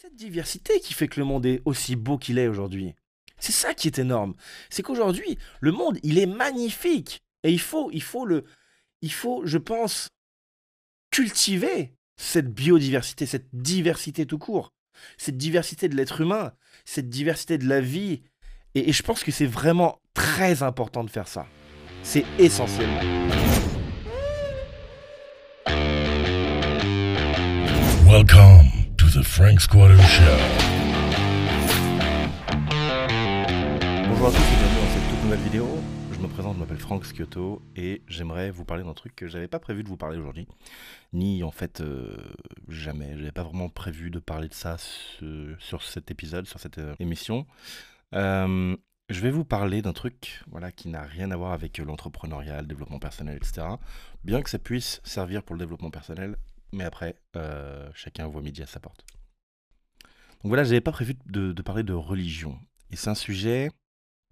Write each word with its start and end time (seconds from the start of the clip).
cette 0.00 0.14
diversité 0.14 0.78
qui 0.78 0.94
fait 0.94 1.08
que 1.08 1.18
le 1.18 1.26
monde 1.26 1.44
est 1.44 1.60
aussi 1.64 1.96
beau 1.96 2.18
qu'il 2.18 2.38
est 2.38 2.46
aujourd'hui. 2.46 2.94
C'est 3.40 3.50
ça 3.50 3.74
qui 3.74 3.88
est 3.88 3.98
énorme. 3.98 4.36
C'est 4.70 4.84
qu'aujourd'hui, 4.84 5.38
le 5.60 5.72
monde, 5.72 5.98
il 6.04 6.20
est 6.20 6.26
magnifique. 6.26 7.20
Et 7.42 7.50
il 7.50 7.58
faut, 7.58 7.90
il 7.92 8.02
faut 8.02 8.24
le, 8.24 8.44
il 9.02 9.10
faut, 9.10 9.44
je 9.44 9.58
pense, 9.58 10.06
cultiver 11.10 11.94
cette 12.16 12.46
biodiversité, 12.46 13.26
cette 13.26 13.48
diversité 13.52 14.24
tout 14.24 14.38
court, 14.38 14.70
cette 15.16 15.36
diversité 15.36 15.88
de 15.88 15.96
l'être 15.96 16.20
humain, 16.20 16.52
cette 16.84 17.08
diversité 17.08 17.58
de 17.58 17.66
la 17.66 17.80
vie. 17.80 18.22
Et, 18.76 18.92
je 18.92 19.02
pense 19.02 19.24
que 19.24 19.32
c'est 19.32 19.46
vraiment 19.46 20.00
très 20.14 20.62
important 20.62 21.02
de 21.02 21.10
faire 21.10 21.26
ça. 21.26 21.48
C'est 22.04 22.24
essentiel. 22.38 22.88
Welcome 28.06 28.67
Frank. 29.08 29.58
Bonjour 29.72 29.86
à 34.26 34.30
tous 34.30 34.36
et 34.36 34.56
bienvenue 34.58 34.80
dans 34.80 34.92
cette 34.92 35.08
toute 35.08 35.22
nouvelle 35.24 35.40
vidéo. 35.40 35.66
Je 36.12 36.18
me 36.18 36.28
présente, 36.28 36.56
je 36.56 36.60
m'appelle 36.60 36.78
Franck 36.78 37.06
Scioto 37.06 37.62
et 37.74 38.02
j'aimerais 38.06 38.50
vous 38.50 38.66
parler 38.66 38.84
d'un 38.84 38.92
truc 38.92 39.16
que 39.16 39.26
j'avais 39.26 39.48
pas 39.48 39.60
prévu 39.60 39.82
de 39.82 39.88
vous 39.88 39.96
parler 39.96 40.18
aujourd'hui, 40.18 40.46
ni 41.14 41.42
en 41.42 41.50
fait 41.50 41.80
euh, 41.80 42.18
jamais. 42.68 43.16
J'avais 43.16 43.32
pas 43.32 43.44
vraiment 43.44 43.70
prévu 43.70 44.10
de 44.10 44.18
parler 44.18 44.48
de 44.48 44.54
ça 44.54 44.76
sur 45.58 45.82
cet 45.82 46.10
épisode, 46.10 46.46
sur 46.46 46.60
cette 46.60 46.76
euh, 46.76 46.94
émission. 46.98 47.46
Euh, 48.14 48.76
je 49.08 49.20
vais 49.20 49.30
vous 49.30 49.46
parler 49.46 49.80
d'un 49.80 49.94
truc 49.94 50.42
voilà, 50.50 50.70
qui 50.70 50.88
n'a 50.88 51.02
rien 51.02 51.30
à 51.30 51.36
voir 51.36 51.52
avec 51.52 51.78
l'entrepreneuriat, 51.78 52.60
le 52.60 52.66
développement 52.66 52.98
personnel, 52.98 53.36
etc. 53.36 53.66
Bien 54.22 54.42
que 54.42 54.50
ça 54.50 54.58
puisse 54.58 55.00
servir 55.02 55.42
pour 55.42 55.56
le 55.56 55.60
développement 55.60 55.90
personnel, 55.90 56.36
mais 56.72 56.84
après, 56.84 57.16
euh, 57.36 57.88
chacun 57.94 58.26
voit 58.26 58.42
midi 58.42 58.62
à 58.62 58.66
sa 58.66 58.80
porte. 58.80 59.04
Donc 60.42 60.50
voilà, 60.50 60.64
j'avais 60.64 60.80
pas 60.80 60.92
prévu 60.92 61.16
de, 61.26 61.52
parler 61.62 61.82
de 61.82 61.92
religion. 61.92 62.58
Et 62.90 62.96
c'est 62.96 63.10
un 63.10 63.14
sujet 63.14 63.70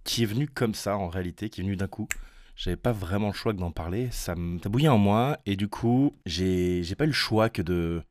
qui 0.05 0.22
est 0.22 0.27
venu 0.27 0.47
comme 0.47 0.75
ça 0.75 0.97
en 0.97 1.08
réalité, 1.08 1.50
qui 1.50 1.60
est 1.60 1.64
venu 1.64 1.77
d'un 1.77 1.88
coup. 1.88 2.08
J'avais 2.55 2.77
pas 2.77 2.92
vraiment 2.92 3.28
le 3.28 3.33
choix 3.34 3.52
que 3.52 3.58
d'en 3.58 3.72
parler, 3.72 4.10
ça 4.10 4.34
ça 4.62 4.69
bouillait 4.70 4.88
en 4.88 4.97
moi 4.97 5.38
et 5.44 5.56
du 5.56 5.69
coup, 5.69 6.16
j'ai 6.25 6.83
pas 6.97 7.05
eu 7.05 7.08
le 7.08 7.12
choix 7.12 7.50
que 7.50 7.60
de 7.60 8.02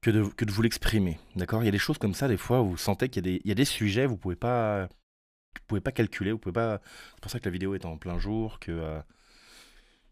que 0.00 0.10
de, 0.10 0.24
que 0.24 0.44
de 0.44 0.52
vous 0.52 0.62
l'exprimer. 0.62 1.18
D'accord? 1.34 1.62
Il 1.62 1.66
y 1.66 1.68
a 1.68 1.72
des 1.72 1.78
choses 1.78 1.98
comme 1.98 2.14
ça 2.14 2.28
des 2.28 2.36
fois 2.36 2.62
où 2.62 2.70
vous 2.70 2.76
sentez 2.76 3.08
qu'il 3.08 3.26
y, 3.26 3.40
y 3.44 3.50
a 3.50 3.54
des 3.54 3.64
sujets 3.64 4.06
vous 4.06 4.16
pouvez 4.16 4.36
pas 4.36 4.86
vous 4.86 5.66
pouvez 5.66 5.80
pas 5.80 5.92
calculer, 5.92 6.32
vous 6.32 6.38
pouvez 6.38 6.52
pas 6.52 6.80
c'est 7.14 7.20
pour 7.20 7.30
ça 7.32 7.40
que 7.40 7.46
la 7.46 7.50
vidéo 7.50 7.74
est 7.74 7.84
en 7.84 7.96
plein 7.96 8.18
jour 8.18 8.60
que 8.60 8.70
euh, 8.70 9.00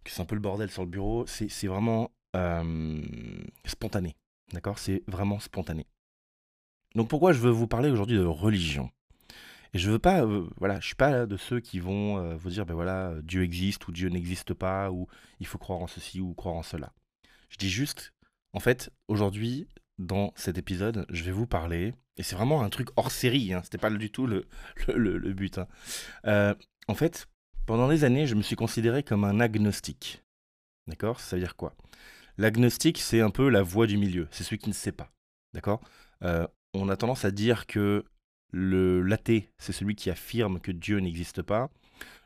que 0.05 0.11
c'est 0.11 0.23
un 0.23 0.25
peu 0.25 0.35
le 0.35 0.41
bordel 0.41 0.71
sur 0.71 0.83
le 0.83 0.89
bureau, 0.89 1.27
c'est 1.27 1.67
vraiment 1.67 2.11
euh, 2.37 3.03
spontané. 3.65 4.17
D'accord? 4.53 4.79
C'est 4.79 5.03
vraiment 5.07 5.39
spontané. 5.39 5.87
Donc 6.95 7.09
pourquoi 7.09 7.33
je 7.33 7.39
veux 7.39 7.51
vous 7.51 7.67
parler 7.67 7.91
aujourd'hui 7.91 8.17
de 8.17 8.25
religion? 8.25 8.91
Et 9.73 9.79
je 9.79 9.91
veux 9.91 10.01
pas, 10.01 10.25
euh, 10.25 10.49
voilà, 10.57 10.81
je 10.81 10.87
suis 10.87 10.97
pas 10.97 11.27
de 11.27 11.37
ceux 11.37 11.61
qui 11.61 11.79
vont 11.79 12.19
euh, 12.19 12.37
vous 12.37 12.51
dire, 12.51 12.67
ben 12.67 12.75
voilà, 12.75 13.15
Dieu 13.23 13.45
existe 13.45 13.87
ou 13.87 13.93
Dieu 13.93 14.09
n'existe 14.09 14.53
pas, 14.53 14.91
ou 14.91 15.07
il 15.39 15.47
faut 15.47 15.59
croire 15.59 15.79
en 15.81 15.87
ceci 15.87 16.21
ou 16.21 16.35
croire 16.35 16.57
en 16.57 16.65
cela. 16.65 16.93
Je 17.49 17.57
dis 17.57 17.71
juste, 17.71 18.13
en 18.53 18.59
fait, 18.59 18.91
aujourd'hui, 19.07 19.69
dans 19.99 20.33
cet 20.35 20.59
épisode, 20.59 21.07
je 21.11 21.23
vais 21.23 21.31
vous 21.31 21.47
parler, 21.47 21.95
et 22.17 22.25
c'est 22.25 22.35
vraiment 22.35 22.63
un 22.63 22.69
truc 22.69 22.89
hors 22.97 23.13
série, 23.13 23.55
hein, 23.55 23.61
c'était 23.63 23.79
pas 23.79 23.91
du 23.91 24.11
tout 24.11 24.27
le, 24.27 24.49
but. 25.35 25.59
hein. 25.59 26.57
En 26.89 26.95
fait, 26.97 27.29
pendant 27.67 27.87
des 27.87 28.03
années, 28.03 28.27
je 28.27 28.35
me 28.35 28.43
suis 28.43 28.57
considéré 28.57 29.05
comme 29.05 29.23
un 29.23 29.39
agnostique. 29.39 30.25
D'accord? 30.89 31.21
Ça 31.21 31.37
veut 31.37 31.43
dire 31.43 31.55
quoi? 31.55 31.77
L'agnostique, 32.41 32.97
c'est 32.97 33.21
un 33.21 33.29
peu 33.29 33.51
la 33.51 33.63
voie 33.63 33.87
du 33.87 33.99
milieu, 33.99 34.27
c'est 34.31 34.45
celui 34.45 34.57
qui 34.57 34.71
ne 34.71 34.75
sait 34.75 34.93
pas. 34.93 35.13
D'accord? 35.53 35.83
Euh, 36.25 36.47
On 36.73 36.89
a 36.89 36.97
tendance 36.97 37.27
à 37.27 37.31
dire 37.31 37.67
que 37.67 38.03
le 38.51 39.03
l'athée, 39.03 39.51
c'est 39.59 39.73
celui 39.73 39.95
qui 39.95 40.09
affirme 40.09 40.59
que 40.59 40.73
Dieu 40.73 41.01
n'existe 41.01 41.43
pas. 41.43 41.69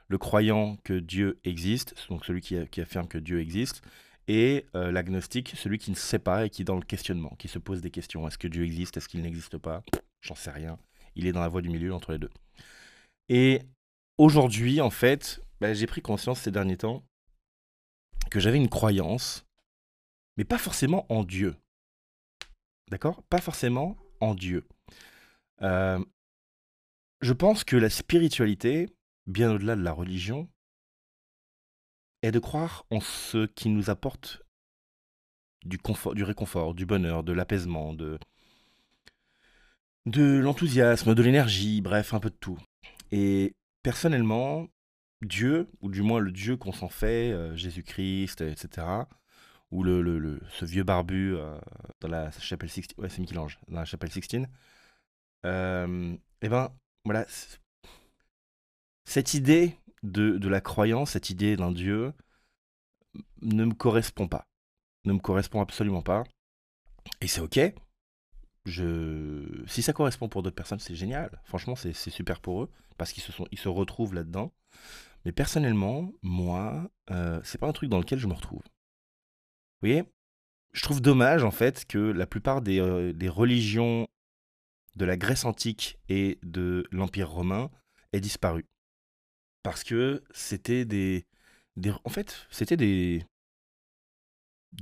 Le 0.07 0.17
croyant 0.17 0.77
que 0.85 0.93
Dieu 0.93 1.41
existe, 1.43 1.97
donc 2.09 2.25
celui 2.25 2.43
qui, 2.43 2.81
affirme 2.81 3.09
que 3.09 3.19
Dieu 3.19 3.41
existe. 3.41 3.83
Et 4.29 4.67
euh, 4.77 4.93
l'agnostique, 4.93 5.53
celui 5.57 5.79
qui 5.79 5.91
ne 5.91 5.97
sait 5.97 6.21
pas 6.21 6.47
et 6.47 6.51
qui 6.51 6.63
est 6.63 6.65
dans 6.65 6.77
le 6.77 6.85
questionnement, 6.85 7.35
qui 7.37 7.49
se 7.49 7.59
pose 7.59 7.81
des 7.81 7.91
questions. 7.91 8.29
Est-ce 8.29 8.39
que 8.39 8.47
Dieu 8.47 8.63
existe? 8.63 8.97
Est-ce 8.97 9.09
qu'il 9.09 9.21
n'existe 9.21 9.59
pas? 9.59 9.83
J'en 10.21 10.37
sais 10.37 10.53
rien. 10.53 10.79
Il 11.17 11.27
est 11.27 11.33
dans 11.33 11.41
la 11.41 11.49
voie 11.49 11.61
du 11.61 11.71
milieu 11.71 11.93
entre 11.93 12.13
les 12.13 12.19
deux. 12.19 12.31
Et 13.29 13.63
aujourd'hui, 14.17 14.81
en 14.81 14.91
fait, 14.91 15.41
bah, 15.61 15.75
j'ai 15.75 15.89
pris 15.89 16.03
conscience 16.03 16.39
ces 16.39 16.53
derniers 16.53 16.77
temps 16.77 17.03
que 18.31 18.39
j'avais 18.39 18.59
une 18.59 18.69
croyance, 18.69 19.45
mais 20.37 20.45
pas 20.45 20.59
forcément 20.59 21.07
en 21.11 21.25
Dieu. 21.25 21.57
D'accord? 22.91 23.23
Pas 23.25 23.41
forcément 23.41 23.97
en 24.21 24.35
Dieu. 24.35 24.67
Euh, 25.63 26.03
je 27.21 27.33
pense 27.33 27.65
que 27.65 27.77
la 27.77 27.91
spiritualité, 27.91 28.89
bien 29.27 29.53
au-delà 29.53 29.77
de 29.77 29.83
la 29.83 29.93
religion, 29.93 30.49
est 32.23 32.33
de 32.33 32.39
croire 32.39 32.87
en 32.91 33.01
ce 33.01 33.47
qui 33.47 33.69
nous 33.69 33.91
apporte 33.91 34.43
du 35.65 35.79
confort, 35.79 36.15
du 36.15 36.25
réconfort, 36.25 36.75
du 36.75 36.87
bonheur, 36.87 37.23
de 37.23 37.33
l'apaisement, 37.33 37.95
de, 37.95 38.19
l'enthousiasme, 40.07 41.15
de 41.15 41.23
l'énergie, 41.23 41.81
bref, 41.81 42.13
un 42.13 42.21
peu 42.21 42.31
de 42.31 42.37
tout. 42.37 42.59
Et 43.11 43.55
personnellement, 43.83 44.69
Dieu, 45.23 45.69
ou 45.81 45.91
du 45.91 46.03
moins 46.03 46.21
le 46.21 46.33
Dieu 46.33 46.57
qu'on 46.57 46.73
s'en 46.73 46.89
fait, 46.89 47.33
euh, 47.33 47.57
Jésus-Christ, 47.57 48.43
etc., 48.43 48.87
ou 49.75 49.83
le, 49.83 50.01
le- 50.03 50.19
le- 50.19 50.41
ce 50.51 50.65
vieux 50.65 50.85
barbu 50.85 51.37
euh, 51.37 51.59
dans 52.01 52.09
la 52.09 52.31
chapelle 52.33 52.71
Sixtine, 52.71 52.97
ouais, 53.03 53.09
c'est 53.11 53.21
Michel-Ange, 53.21 53.59
dans 53.69 53.81
la 53.81 53.85
chapelle 53.85 54.13
Sixtine, 54.13 54.49
euh, 55.47 56.17
eh 56.43 56.49
ben, 56.49 56.73
voilà, 57.05 57.27
cette 59.05 59.35
idée 59.35 59.77
de, 60.03 60.39
de 60.39 60.49
la 60.49 60.61
croyance, 60.61 61.13
cette 61.13 61.31
idée 61.31 61.57
d'un 61.57 61.73
Dieu, 61.73 62.13
ne 63.43 63.65
me 63.65 63.75
correspond 63.75 64.29
pas. 64.29 64.47
Ne 65.05 65.13
me 65.13 65.19
correspond 65.19 65.61
absolument 65.61 66.03
pas. 66.03 66.25
Et 67.21 67.29
c'est 67.29 67.41
ok. 67.41 67.61
Je... 68.65 69.65
Si 69.67 69.83
ça 69.83 69.93
correspond 69.93 70.29
pour 70.29 70.43
d'autres 70.43 70.57
personnes, 70.57 70.79
c'est 70.81 70.95
génial. 70.95 71.41
Franchement, 71.45 71.77
c'est 71.77 71.93
super 71.93 72.41
pour 72.41 72.63
eux, 72.63 72.71
parce 72.97 73.13
qu'ils 73.13 73.23
se, 73.23 73.33
se 73.33 73.69
retrouvent 73.69 74.15
là-dedans. 74.15 74.53
Mais 75.25 75.33
personnellement, 75.33 76.13
moi, 76.23 76.91
euh, 77.11 77.41
c'est 77.45 77.59
pas 77.59 77.69
un 77.69 77.73
truc 77.73 77.91
dans 77.91 77.99
lequel 77.99 78.19
je 78.19 78.27
me 78.27 78.35
retrouve. 78.35 78.63
Je 80.73 80.83
trouve 80.83 81.01
dommage, 81.01 81.45
en 81.45 81.51
fait, 81.51 81.85
que 81.87 81.99
la 81.99 82.27
plupart 82.27 82.63
des, 82.63 82.81
euh, 82.81 83.13
des 83.13 83.29
religions 83.29 84.07
de 84.97 85.05
la 85.05 85.17
Grèce 85.17 85.45
antique 85.45 85.99
et 86.09 86.39
de 86.43 86.85
l'Empire 86.91 87.31
romain 87.31 87.71
aient 88.13 88.21
disparu. 88.21 88.65
Parce 89.63 89.85
que 89.85 90.23
c'était 90.33 90.85
des, 90.85 91.27
des. 91.77 91.95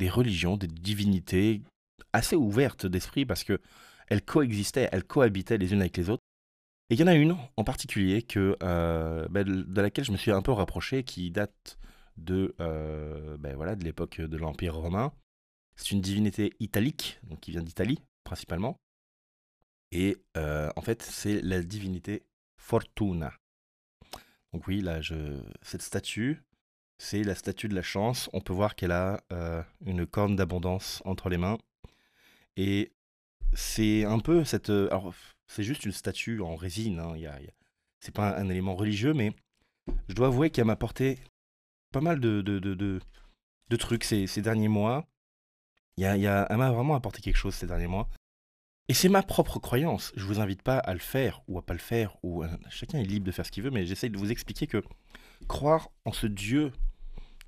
Religions, 0.09 0.57
des 0.57 0.67
divinités 0.67 1.63
assez 2.13 2.37
ouvertes 2.37 2.87
d'esprit 2.87 3.25
parce 3.25 3.45
que 3.45 3.61
elles 4.09 4.23
coexistaient, 4.23 4.89
elles 4.93 5.05
cohabitaient 5.05 5.59
les 5.59 5.73
unes 5.73 5.81
avec 5.81 5.97
les 5.97 6.11
autres. 6.11 6.23
Et 6.91 6.95
il 6.95 7.01
y 7.01 7.03
en 7.05 7.07
a 7.07 7.15
une 7.15 7.37
en 7.57 7.65
particulier 7.65 8.27
euh, 8.37 9.29
de 9.29 9.43
de 9.43 9.81
laquelle 9.81 10.05
je 10.05 10.13
me 10.13 10.17
suis 10.17 10.33
un 10.33 10.43
peu 10.43 10.53
rapproché, 10.53 11.05
qui 11.05 11.31
date 11.31 11.79
de, 12.17 12.55
euh, 12.61 13.37
ben 13.39 13.57
voilà, 13.57 13.77
de 13.77 13.85
l'époque 13.85 14.21
de 14.21 14.37
l'Empire 14.37 14.75
romain. 14.77 15.13
C'est 15.77 15.91
une 15.93 16.01
divinité 16.01 16.53
italique, 16.61 17.19
donc 17.25 17.41
qui 17.41 17.51
vient 17.51 17.63
d'Italie 17.63 17.99
principalement. 18.25 18.77
Et 19.91 20.17
euh, 20.37 20.71
en 20.77 20.81
fait, 20.81 21.03
c'est 21.03 21.41
la 21.43 21.63
divinité 21.63 22.23
Fortuna. 22.57 23.33
Donc 24.53 24.67
oui, 24.67 24.81
là, 24.81 25.01
je... 25.01 25.41
cette 25.63 25.83
statue, 25.83 26.43
c'est 26.99 27.23
la 27.25 27.35
statue 27.35 27.69
de 27.69 27.75
la 27.75 27.83
chance. 27.83 28.31
On 28.33 28.41
peut 28.41 28.53
voir 28.53 28.75
qu'elle 28.75 28.93
a 28.93 29.23
euh, 29.33 29.63
une 29.85 30.07
corne 30.07 30.37
d'abondance 30.37 31.03
entre 31.05 31.29
les 31.29 31.39
mains. 31.39 31.59
Et 32.57 32.93
c'est 33.55 34.05
un 34.05 34.19
peu 34.19 34.45
cette... 34.45 34.71
Alors, 34.71 35.15
c'est 35.47 35.63
juste 35.63 35.85
une 35.85 35.93
statue 35.93 36.41
en 36.41 36.55
résine. 36.55 37.01
Hein. 37.01 37.17
y 37.17 37.27
a- 37.27 37.39
C'est 38.01 38.15
pas 38.15 38.37
un, 38.39 38.47
un 38.47 38.49
élément 38.49 38.75
religieux, 38.77 39.15
mais 39.15 39.35
je 40.09 40.15
dois 40.15 40.29
avouer 40.29 40.51
qu'elle 40.51 40.67
m'a 40.67 40.75
apporté 40.75 41.19
pas 41.93 42.01
mal 42.01 42.19
de, 42.21 42.41
de, 42.43 42.59
de, 42.59 42.75
de- 42.75 43.77
trucs 43.77 44.05
ces, 44.05 44.27
ces 44.27 44.43
derniers 44.43 44.69
mois. 44.69 45.07
Y 45.97 46.05
a, 46.05 46.17
y 46.17 46.27
a- 46.27 46.47
elle 46.51 46.57
m'a 46.59 46.71
vraiment 46.71 46.95
apporté 46.95 47.21
quelque 47.23 47.37
chose 47.37 47.55
ces 47.55 47.67
derniers 47.67 47.87
mois. 47.87 48.09
Et 48.89 48.95
c'est 48.95 49.09
ma 49.09 49.23
propre 49.23 49.59
croyance. 49.59 50.13
Je 50.17 50.25
vous 50.25 50.41
invite 50.41 50.63
pas 50.63 50.79
à 50.79 50.93
le 50.93 50.99
faire 51.01 51.43
ou 51.49 51.59
à 51.59 51.65
pas 51.65 51.73
le 51.73 51.79
faire. 51.79 52.17
Ou 52.23 52.45
chacun 52.69 52.99
est 52.99 53.05
libre 53.05 53.25
de 53.27 53.33
faire 53.33 53.47
ce 53.47 53.51
qu'il 53.53 53.63
veut, 53.63 53.71
mais 53.71 53.87
j'essaye 53.87 54.11
de 54.11 54.19
vous 54.19 54.31
expliquer 54.31 54.67
que 54.67 54.83
croire 55.49 55.89
en 56.05 56.13
ce 56.13 56.27
Dieu 56.27 56.73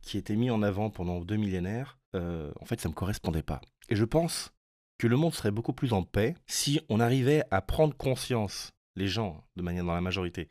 qui 0.00 0.16
était 0.18 0.36
mis 0.36 0.50
en 0.50 0.62
avant 0.62 0.90
pendant 0.90 1.20
deux 1.20 1.36
millénaires, 1.36 1.98
euh, 2.14 2.52
en 2.60 2.64
fait, 2.66 2.80
ça 2.80 2.88
me 2.88 2.94
correspondait 2.94 3.42
pas. 3.42 3.60
Et 3.88 3.96
je 3.96 4.04
pense 4.04 4.52
que 4.98 5.06
le 5.06 5.16
monde 5.16 5.34
serait 5.34 5.50
beaucoup 5.50 5.72
plus 5.72 5.92
en 5.92 6.02
paix 6.02 6.34
si 6.46 6.80
on 6.88 7.00
arrivait 7.00 7.42
à 7.50 7.60
prendre 7.62 7.96
conscience, 7.96 8.70
les 8.96 9.08
gens, 9.08 9.42
de 9.56 9.62
manière 9.62 9.84
dans 9.84 9.94
la 9.94 10.00
majorité, 10.00 10.48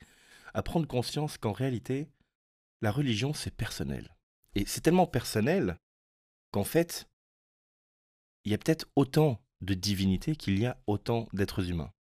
à 0.54 0.64
prendre 0.64 0.88
conscience 0.88 1.38
qu'en 1.38 1.52
réalité, 1.54 2.10
la 2.84 2.92
religion, 2.92 3.34
c'est 3.34 3.56
personnel. 3.56 4.14
Et 4.56 4.66
c'est 4.68 4.82
tellement 4.82 5.08
personnel 5.08 5.78
qu'en 6.52 6.66
fait, 6.66 7.08
il 8.44 8.52
y 8.52 8.56
a 8.56 8.58
peut-être 8.58 8.88
autant 8.98 9.42
de 9.62 9.74
divinité 9.74 10.36
qu'il 10.36 10.60
y 10.60 10.66
a 10.66 10.78
autant 10.86 11.30
d'êtres 11.32 11.70
humains. 11.70 11.94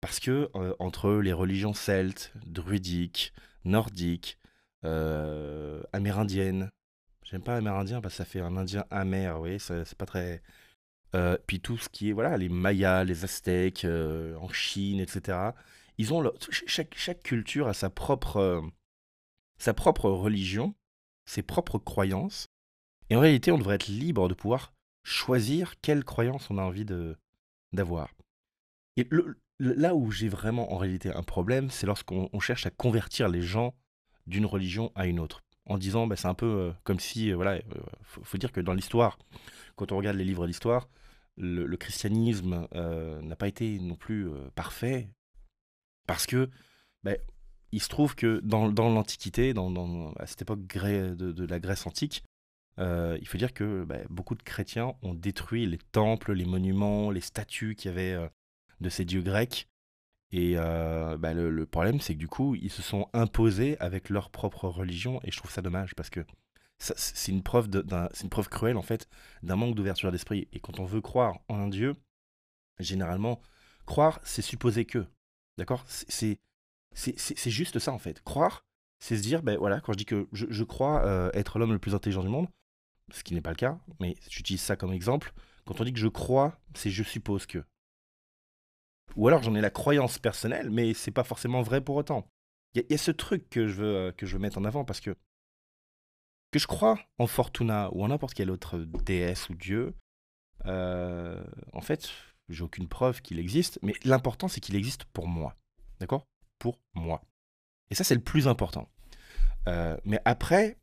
Parce 0.00 0.18
que 0.18 0.50
euh, 0.54 0.74
entre 0.78 1.12
les 1.16 1.34
religions 1.34 1.74
celtes, 1.74 2.32
druidiques, 2.46 3.34
nordiques, 3.64 4.38
euh, 4.86 5.82
amérindiennes, 5.92 6.70
j'aime 7.22 7.42
pas 7.42 7.56
amérindien 7.56 8.00
parce 8.00 8.14
que 8.14 8.18
ça 8.18 8.24
fait 8.24 8.40
un 8.40 8.56
indien 8.56 8.86
amer, 8.90 9.34
vous 9.34 9.40
voyez, 9.40 9.58
c'est 9.58 9.94
pas 9.94 10.06
très. 10.06 10.42
Euh, 11.14 11.36
puis 11.46 11.60
tout 11.60 11.76
ce 11.76 11.90
qui 11.90 12.08
est, 12.08 12.12
voilà, 12.12 12.38
les 12.38 12.48
Mayas, 12.48 13.04
les 13.04 13.24
Aztèques, 13.24 13.84
en 13.84 14.48
Chine, 14.48 15.00
etc. 15.00 15.50
Ils 15.98 16.14
ont 16.14 16.32
chaque 16.66 17.22
culture 17.22 17.68
a 17.68 17.74
sa 17.74 17.90
propre, 17.90 18.70
sa 19.58 19.74
propre 19.74 20.10
religion, 20.10 20.74
ses 21.24 21.42
propres 21.42 21.78
croyances. 21.78 22.48
Et 23.10 23.16
en 23.16 23.20
réalité, 23.20 23.52
on 23.52 23.58
devrait 23.58 23.76
être 23.76 23.88
libre 23.88 24.28
de 24.28 24.34
pouvoir 24.34 24.72
choisir 25.04 25.80
quelle 25.80 26.04
croyance 26.04 26.50
on 26.50 26.58
a 26.58 26.62
envie 26.62 26.84
d'avoir. 27.72 28.12
Et 28.96 29.08
là 29.60 29.94
où 29.94 30.10
j'ai 30.10 30.28
vraiment 30.28 30.72
en 30.72 30.78
réalité 30.78 31.12
un 31.12 31.22
problème, 31.22 31.70
c'est 31.70 31.86
lorsqu'on 31.86 32.40
cherche 32.40 32.66
à 32.66 32.70
convertir 32.70 33.28
les 33.28 33.42
gens 33.42 33.74
d'une 34.26 34.46
religion 34.46 34.92
à 34.94 35.06
une 35.06 35.20
autre. 35.20 35.42
En 35.66 35.78
disant, 35.78 36.06
bah, 36.06 36.16
c'est 36.16 36.28
un 36.28 36.34
peu 36.34 36.46
euh, 36.46 36.72
comme 36.84 37.00
si, 37.00 37.30
euh, 37.30 37.36
voilà, 37.36 37.56
il 37.56 37.64
euh, 37.72 37.80
faut, 38.02 38.38
dire 38.38 38.52
que 38.52 38.60
dans 38.60 38.72
l'histoire, 38.72 39.18
quand 39.74 39.90
on 39.90 39.96
regarde 39.96 40.16
les 40.16 40.24
livres 40.24 40.46
d'histoire, 40.46 40.88
le, 41.36 41.76
christianisme 41.76 42.66
n'a 42.72 43.36
pas 43.36 43.48
été 43.48 43.78
non 43.78 43.94
plus 43.94 44.26
parfait, 44.54 45.10
parce 46.06 46.24
que 46.24 46.48
bah, 47.02 47.12
il 47.76 47.82
se 47.82 47.90
trouve 47.90 48.14
que 48.14 48.40
dans, 48.42 48.68
l'Antiquité, 48.70 49.52
dans, 49.52 50.14
à 50.18 50.26
cette 50.26 50.40
époque 50.40 50.66
de, 50.66 51.44
la 51.44 51.60
Grèce 51.60 51.86
antique, 51.86 52.24
euh, 52.78 53.18
il 53.20 53.28
faut 53.28 53.36
dire 53.36 53.52
que 53.52 53.84
bah, 53.84 53.98
beaucoup 54.08 54.34
de 54.34 54.42
chrétiens 54.42 54.94
ont 55.02 55.12
détruit 55.12 55.66
les 55.66 55.76
temples, 55.76 56.32
les 56.32 56.46
monuments, 56.46 57.10
les 57.10 57.20
statues 57.20 57.74
qu'il 57.74 57.90
y 57.90 57.92
avait 57.92 58.14
euh, 58.14 58.28
de 58.80 58.88
ces 58.88 59.04
dieux 59.04 59.20
grecs. 59.20 59.68
Et 60.32 60.54
euh, 60.56 61.18
bah, 61.18 61.34
le, 61.34 61.66
problème, 61.66 62.00
c'est 62.00 62.14
que 62.14 62.18
du 62.18 62.28
coup, 62.28 62.54
ils 62.54 62.70
se 62.70 62.80
sont 62.80 63.10
imposés 63.12 63.76
avec 63.78 64.08
leur 64.08 64.30
propre 64.30 64.68
religion, 64.68 65.20
et 65.22 65.30
je 65.30 65.36
trouve 65.36 65.50
ça 65.50 65.60
dommage 65.60 65.94
parce 65.94 66.08
que 66.08 66.24
c'est 66.78 67.30
une 67.30 67.42
preuve 67.42 67.68
preuve 68.30 68.48
cruelle 68.48 68.76
en 68.78 68.82
fait 68.82 69.06
d'un 69.42 69.56
manque 69.56 69.74
d'ouverture 69.74 70.10
d'esprit. 70.12 70.48
Et 70.54 70.60
quand 70.60 70.80
on 70.80 70.86
veut 70.86 71.02
croire 71.02 71.40
en 71.48 71.60
un 71.60 71.68
dieu, 71.68 71.94
généralement, 72.78 73.42
croire, 73.84 74.18
c'est 74.24 74.40
supposer 74.40 74.86
que, 74.86 75.06
d'accord? 75.58 75.84
C'est 76.96 77.50
juste 77.50 77.78
ça 77.78 77.92
en 77.92 77.98
fait. 77.98 78.22
Croire, 78.22 78.64
c'est 78.98 79.16
se 79.16 79.22
dire, 79.22 79.42
ben 79.42 79.58
voilà, 79.58 79.80
quand 79.80 79.92
je 79.92 79.98
dis 79.98 80.06
que 80.06 80.28
je 80.32 80.64
crois 80.64 81.30
être 81.34 81.58
l'homme 81.58 81.72
le 81.72 81.78
plus 81.78 81.94
intelligent 81.94 82.22
du 82.22 82.28
monde, 82.28 82.48
ce 83.12 83.22
qui 83.22 83.34
n'est 83.34 83.40
pas 83.40 83.50
le 83.50 83.56
cas, 83.56 83.78
mais 84.00 84.16
j'utilise 84.28 84.62
ça 84.62 84.76
comme 84.76 84.92
exemple. 84.92 85.32
Quand 85.64 85.80
on 85.80 85.84
dit 85.84 85.92
que 85.92 85.98
je 85.98 86.08
crois, 86.08 86.58
c'est 86.74 86.90
je 86.90 87.02
suppose 87.02 87.46
que. 87.46 87.64
Ou 89.16 89.28
alors 89.28 89.42
j'en 89.42 89.54
ai 89.54 89.60
la 89.60 89.70
croyance 89.70 90.18
personnelle, 90.18 90.70
mais 90.70 90.94
c'est 90.94 91.10
pas 91.10 91.24
forcément 91.24 91.62
vrai 91.62 91.80
pour 91.80 91.96
autant. 91.96 92.28
Il 92.74 92.84
y, 92.90 92.94
a 92.94 92.98
ce 92.98 93.10
truc 93.10 93.48
que 93.48 93.68
je, 93.68 93.74
veux, 93.74 93.96
euh, 93.96 94.12
que 94.12 94.26
je 94.26 94.34
veux 94.34 94.38
mettre 94.38 94.58
en 94.58 94.64
avant 94.64 94.84
parce 94.84 95.00
que 95.00 95.16
que 96.50 96.58
je 96.58 96.66
crois 96.66 96.98
en 97.18 97.26
Fortuna 97.26 97.88
ou 97.92 98.04
en 98.04 98.08
n'importe 98.08 98.34
quelle 98.34 98.50
autre 98.50 98.78
déesse 98.78 99.48
ou 99.48 99.54
dieu, 99.54 99.94
euh, 100.66 101.42
en 101.72 101.80
fait, 101.80 102.10
j'ai 102.50 102.62
aucune 102.62 102.86
preuve 102.86 103.22
qu'il 103.22 103.38
existe, 103.38 103.78
mais 103.82 103.94
l'important 104.04 104.48
c'est 104.48 104.60
qu'il 104.60 104.76
existe 104.76 105.04
pour 105.06 105.26
moi. 105.26 105.56
D'accord? 106.00 106.26
Pour 106.58 106.78
moi. 106.94 107.22
Et 107.90 107.94
ça, 107.94 108.04
c'est 108.04 108.14
le 108.14 108.20
plus 108.20 108.48
important. 108.48 108.88
Euh, 109.68 109.96
mais 110.04 110.20
après, 110.24 110.78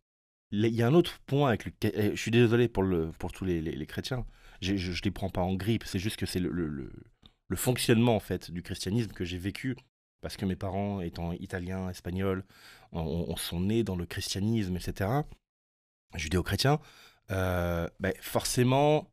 il 0.52 0.68
y 0.68 0.84
a 0.84 0.88
un 0.88 0.94
autre 0.94 1.20
point 1.26 1.50
avec 1.50 1.66
le. 1.66 1.72
Eh, 1.84 2.12
je 2.16 2.22
suis 2.22 2.32
désolé 2.32 2.68
pour, 2.68 2.84
le, 2.84 3.12
pour 3.12 3.32
tous 3.32 3.46
les, 3.46 3.62
les, 3.62 3.86
chrétiens. 3.86 4.26
Je 4.62 4.74
ne 4.74 5.04
les 5.04 5.12
prends 5.12 5.30
pas 5.30 5.42
en 5.42 5.56
grippe. 5.56 5.84
C'est 5.86 6.00
juste 6.00 6.18
que 6.18 6.26
c'est 6.26 6.40
le, 6.40 6.50
le, 6.50 6.92
le, 7.48 7.58
fonctionnement 7.58 8.16
en 8.16 8.20
fait 8.20 8.52
du 8.52 8.62
christianisme 8.62 9.12
que 9.12 9.26
j'ai 9.26 9.38
vécu 9.38 9.76
parce 10.22 10.38
que 10.38 10.46
mes 10.46 10.56
parents, 10.56 11.02
étant 11.02 11.34
italiens, 11.34 11.90
espagnols, 11.90 12.46
on, 12.94 13.36
sont 13.36 13.60
nés 13.60 13.84
dans 13.84 13.98
le 13.98 14.06
christianisme, 14.06 14.76
etc. 14.78 15.10
Judéo-chrétien. 16.16 16.80
Euh, 17.32 17.88
ben, 18.00 18.14
forcément, 18.22 19.12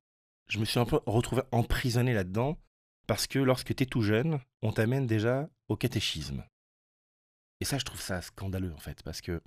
je 0.49 0.59
me 0.59 0.65
suis 0.65 0.79
un 0.79 0.85
peu 0.85 1.01
retrouvé 1.07 1.43
emprisonné 1.51 2.15
là-dedans 2.15 2.59
parce 3.11 3.27
que 3.27 3.41
lorsque 3.41 3.75
tu 3.75 3.83
es 3.83 3.87
tout 3.87 4.03
jeune, 4.03 4.39
on 4.63 4.71
t'amène 4.71 5.09
déjà 5.09 5.51
au 5.67 5.77
catéchisme. 5.77 6.45
Et 7.59 7.65
ça, 7.65 7.77
je 7.77 7.85
trouve 7.85 8.01
ça 8.01 8.23
scandaleux 8.23 8.73
en 8.73 8.79
fait 8.79 9.03
parce 9.03 9.21
que 9.21 9.43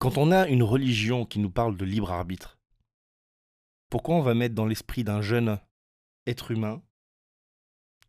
quand 0.00 0.18
on 0.18 0.32
a 0.32 0.48
une 0.48 0.64
religion 0.64 1.24
qui 1.24 1.38
nous 1.38 1.52
parle 1.52 1.76
de 1.76 1.84
libre 1.84 2.10
arbitre, 2.10 2.58
pourquoi 3.90 4.16
on 4.16 4.22
va 4.22 4.34
mettre 4.34 4.56
dans 4.56 4.66
l'esprit 4.66 5.04
d'un 5.04 5.22
jeune 5.22 5.60
être 6.26 6.50
humain, 6.50 6.82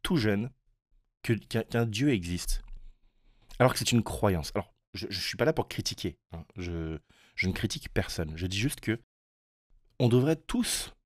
tout 0.02 0.18
jeune, 0.18 0.50
qu'un 1.22 1.86
Dieu 1.86 2.10
existe 2.10 2.64
Alors 3.60 3.72
que 3.72 3.78
c'est 3.78 3.92
une 3.92 4.02
croyance? 4.02 4.52
Alors, 4.56 4.74
je 4.96 5.06
ne 5.06 5.12
suis 5.12 5.38
pas 5.38 5.46
là 5.46 5.54
pour 5.54 5.68
critiquer. 5.68 6.18
Hein. 6.32 6.44
Je, 6.56 6.98
je 7.36 7.48
ne 7.48 7.54
critique 7.54 7.94
personne. 7.94 8.36
Je 8.36 8.48
dis 8.48 8.58
juste 8.58 8.80
que 8.80 9.00
on 10.00 10.10
devrait 10.10 10.38
tous 10.38 10.97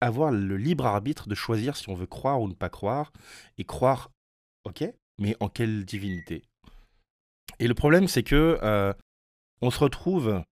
avoir 0.00 0.30
le 0.30 0.56
libre 0.56 0.86
arbitre 0.86 1.28
de 1.28 1.34
choisir 1.34 1.76
si 1.76 1.88
on 1.88 1.94
veut 1.94 2.06
croire 2.06 2.40
ou 2.40 2.48
ne 2.48 2.54
pas 2.54 2.68
croire, 2.68 3.12
et 3.58 3.64
croire, 3.64 4.10
ok, 4.64 4.84
mais 5.18 5.36
en 5.40 5.48
quelle 5.48 5.84
divinité 5.84 6.42
Et 7.58 7.68
le 7.68 7.74
problème, 7.74 8.08
c'est 8.08 8.22
que 8.22 8.58
euh, 8.62 8.92
on 9.60 9.70
se 9.70 9.78
retrouve 9.78 10.42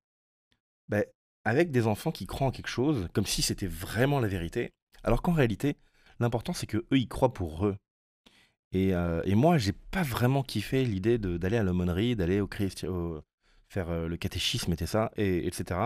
ben, 0.89 1.05
avec 1.45 1.71
des 1.71 1.87
enfants 1.87 2.13
qui 2.13 2.27
croient 2.27 2.49
en 2.49 2.53
quelque 2.53 2.69
chose, 2.69 3.09
comme 3.13 3.27
si 3.27 3.43
c'était 3.43 3.67
vraiment 3.67 4.21
la 4.21 4.29
vérité, 4.29 4.71
alors 5.03 5.23
qu'en 5.23 5.33
réalité, 5.33 5.77
l'important 6.21 6.53
c'est 6.53 6.67
que 6.67 6.79
eux 6.79 6.99
ils 6.99 7.09
croient 7.09 7.33
pour 7.33 7.67
eux. 7.67 7.77
Et, 8.73 8.95
euh, 8.95 9.23
moi, 9.35 9.57
j'ai 9.57 9.73
pas 9.73 10.03
vraiment 10.03 10.43
kiffé 10.43 10.85
l'idée 10.85 11.17
d'aller 11.19 11.57
à 11.57 11.63
l'aumônerie, 11.63 12.17
d'aller 12.17 12.41
au, 12.41 12.49
au 12.89 13.23
faire 13.69 13.91
euh, 13.91 14.09
le 14.09 14.17
catéchisme 14.17 14.75
et 14.79 14.87
ça, 14.87 15.11
et, 15.17 15.47
etc. 15.47 15.81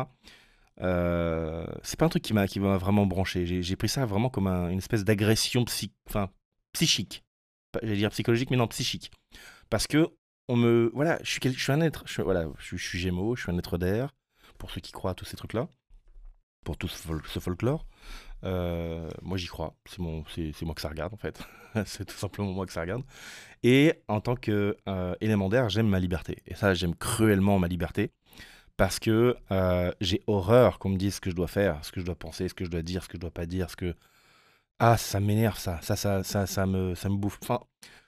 Euh, 0.81 1.67
c'est 1.83 1.99
pas 1.99 2.07
un 2.07 2.09
truc 2.09 2.23
qui 2.23 2.33
m'a 2.33 2.47
qui 2.47 2.61
m'a 2.61 2.77
vraiment 2.79 3.07
branché. 3.07 3.63
J'ai 3.63 3.77
pris 3.77 3.89
ça 3.89 4.07
vraiment 4.07 4.31
comme 4.31 4.47
une 4.47 4.79
espèce 4.79 5.05
d'agression 5.05 5.65
psy, 5.65 5.93
enfin, 6.09 6.31
psychique. 6.73 7.25
J'allais 7.83 7.97
dire 7.97 8.11
psychologique, 8.11 8.51
mais 8.51 8.57
non 8.57 8.69
psychique. 8.69 9.11
Parce 9.71 9.87
que 9.87 10.09
on 10.49 10.57
me 10.57 10.91
voilà, 10.95 11.19
je 11.23 11.31
suis, 11.31 11.41
je 11.43 11.63
suis 11.63 11.73
un 11.73 11.81
être, 11.81 12.05
je, 12.07 12.23
voilà, 12.23 12.47
je, 12.59 12.77
suis 12.77 12.99
Gémeaux, 12.99 13.37
je 13.37 13.43
suis 13.43 13.53
un 13.53 13.59
être 13.59 13.79
d'air. 13.79 14.15
Pour 14.59 14.71
ceux 14.71 14.81
qui 14.81 14.93
croient 14.93 15.13
à 15.13 15.15
tous 15.15 15.25
ces 15.25 15.37
trucs-là, 15.37 15.69
pour 16.65 16.77
tout 16.77 16.87
ce, 16.87 17.41
folklore, 17.41 17.87
euh, 18.45 19.09
moi 19.23 19.37
j'y 19.39 19.47
crois. 19.47 19.75
C'est 19.87 19.99
mon, 19.99 20.25
c'est, 20.27 20.63
moi 20.63 20.75
que 20.75 20.81
ça 20.81 20.89
regarde 20.89 21.13
en 21.13 21.17
fait. 21.17 21.41
c'est 21.87 22.05
tout 22.05 22.17
simplement 22.17 22.53
moi 22.53 22.67
que 22.67 22.73
ça 22.73 22.83
regarde. 22.83 23.03
Et 23.63 23.95
en 24.09 24.21
tant 24.21 24.37
que 24.37 24.77
euh, 24.89 25.15
élément 25.21 25.49
d'air, 25.49 25.69
j'aime 25.69 25.89
ma 25.89 25.99
liberté. 25.99 26.39
Et 26.47 26.55
ça, 26.55 26.75
j'aime 26.75 26.95
cruellement 26.95 27.59
ma 27.59 27.69
liberté 27.69 28.13
parce 28.77 28.99
que 28.99 29.37
euh, 29.51 29.93
j'ai 30.01 30.23
horreur 30.27 30.79
qu'on 30.79 30.91
me 30.91 30.97
dise 30.97 31.17
ce 31.17 31.21
que 31.21 31.31
je 31.31 31.37
dois 31.37 31.49
faire, 31.49 31.85
ce 31.85 31.93
que 31.93 32.01
je 32.01 32.07
dois 32.07 32.15
penser, 32.15 32.49
ce 32.49 32.55
que 32.55 32.65
je 32.65 32.71
dois 32.71 32.83
dire, 32.83 33.03
ce 33.03 33.09
que 33.09 33.17
je 33.17 33.21
dois 33.21 33.31
pas 33.31 33.47
dire, 33.47 33.71
ce 33.71 33.77
que 33.77 33.95
ah 34.79 34.97
ça 34.97 35.21
m'énerve 35.21 35.59
ça, 35.59 35.81
ça 35.83 35.97
ça 35.97 36.23
ça 36.25 36.47
ça 36.47 36.67
me 36.67 36.95
ça 36.95 37.09
me 37.09 37.17
bouffe. 37.17 37.39
Enfin, 37.43 37.61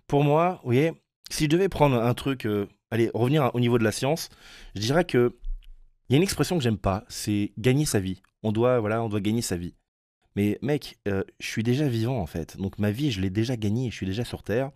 pour 0.07 0.25
moi, 0.25 0.61
vous 0.63 0.69
voyez, 0.71 0.93
si 1.31 1.45
je 1.45 1.49
devais 1.49 1.69
prendre 1.69 1.97
un 2.03 2.15
truc, 2.15 2.47
euh, 2.47 2.69
allez, 2.91 3.11
revenir 3.15 3.51
au 3.55 3.61
niveau 3.61 3.79
de 3.79 3.85
la 3.85 3.93
science, 3.93 4.29
je 4.75 4.81
dirais 4.81 5.05
que 5.05 5.37
il 6.09 6.13
y 6.13 6.17
a 6.17 6.19
une 6.19 6.23
expression 6.23 6.57
que 6.59 6.63
j'aime 6.63 6.79
pas, 6.79 7.05
c'est 7.09 7.53
gagner 7.59 7.87
sa 7.87 7.99
vie. 7.99 8.23
On 8.43 8.53
doit, 8.53 8.79
voilà, 8.81 9.03
on 9.03 9.09
doit 9.09 9.21
gagner 9.21 9.41
sa 9.41 9.57
vie. 9.57 9.75
Mais 10.37 10.59
mec, 10.63 10.99
euh, 11.09 11.25
je 11.41 11.47
suis 11.47 11.63
déjà 11.63 11.89
vivant 11.89 12.19
en 12.19 12.27
fait, 12.27 12.57
donc 12.59 12.79
ma 12.79 12.91
vie, 12.91 13.11
je 13.11 13.21
l'ai 13.21 13.31
déjà 13.31 13.57
gagnée, 13.57 13.91
je 13.91 13.97
suis 13.97 14.07
déjà 14.07 14.25
sur 14.25 14.43
Terre. 14.43 14.71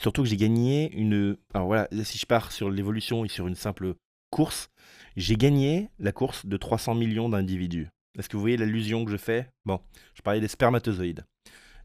Surtout 0.00 0.22
que 0.22 0.28
j'ai 0.28 0.36
gagné 0.36 0.90
une. 0.94 1.36
Alors 1.54 1.66
voilà, 1.66 1.88
si 2.04 2.18
je 2.18 2.26
pars 2.26 2.50
sur 2.50 2.70
l'évolution 2.70 3.24
et 3.24 3.28
sur 3.28 3.46
une 3.46 3.54
simple 3.54 3.94
course, 4.32 4.70
j'ai 5.16 5.36
gagné 5.36 5.90
la 5.98 6.10
course 6.10 6.46
de 6.46 6.56
300 6.56 6.96
millions 6.96 7.28
d'individus. 7.28 7.88
Est-ce 8.18 8.28
que 8.28 8.36
vous 8.36 8.40
voyez 8.40 8.56
l'allusion 8.56 9.04
que 9.04 9.10
je 9.10 9.16
fais? 9.16 9.48
Bon, 9.64 9.80
je 10.14 10.22
parlais 10.22 10.40
des 10.40 10.48
spermatozoïdes. 10.48 11.24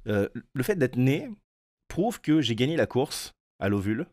Euh, 0.08 0.28
le 0.54 0.64
fait 0.64 0.76
d'être 0.76 0.96
né 0.96 1.30
prouve 1.88 2.20
que 2.22 2.42
j'ai 2.42 2.56
gagné 2.56 2.76
la 2.76 2.88
course 2.88 3.34
à 3.60 3.70
l'ovule, 3.70 4.08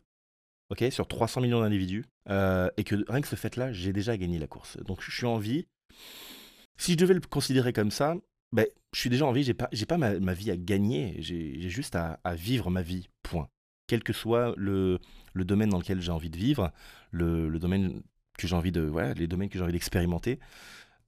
ok, 0.69 0.85
sur 0.91 1.07
300 1.07 1.41
millions 1.41 1.61
d'individus, 1.61 2.05
euh, 2.29 2.69
et 2.77 2.83
que 2.83 2.95
rien 3.09 3.21
que 3.21 3.27
ce 3.27 3.35
fait-là, 3.35 3.71
j'ai 3.71 3.93
déjà 3.93 4.17
gagné 4.17 4.37
la 4.37 4.47
course. 4.47 4.77
Donc 4.83 5.01
je 5.01 5.11
suis 5.11 5.25
en 5.25 5.37
vie. 5.37 5.65
Si 6.77 6.93
je 6.93 6.97
devais 6.97 7.13
le 7.13 7.21
considérer 7.21 7.73
comme 7.73 7.91
ça, 7.91 8.15
ben, 8.51 8.67
je 8.93 8.99
suis 8.99 9.09
déjà 9.09 9.25
en 9.25 9.31
vie, 9.31 9.43
j'ai 9.43 9.53
pas, 9.53 9.69
pas 9.87 9.97
ma, 9.97 10.33
vie 10.33 10.51
à 10.51 10.57
gagner, 10.57 11.15
j'ai 11.19 11.69
juste 11.69 11.95
à, 11.95 12.19
vivre 12.35 12.69
ma 12.69 12.81
vie, 12.81 13.09
point. 13.23 13.47
Quel 13.87 14.03
que 14.03 14.13
soit 14.13 14.53
le, 14.57 14.99
domaine 15.35 15.69
dans 15.69 15.77
lequel 15.77 16.01
j'ai 16.01 16.11
envie 16.11 16.29
de 16.29 16.37
vivre, 16.37 16.71
le 17.11 17.57
domaine 17.59 18.01
que 18.37 18.47
j'ai 18.47 18.55
envie 18.55 18.71
de, 18.71 18.81
voilà, 18.81 19.13
les 19.13 19.27
domaines 19.27 19.49
que 19.49 19.57
j'ai 19.57 19.63
envie 19.63 19.73
d'expérimenter. 19.73 20.39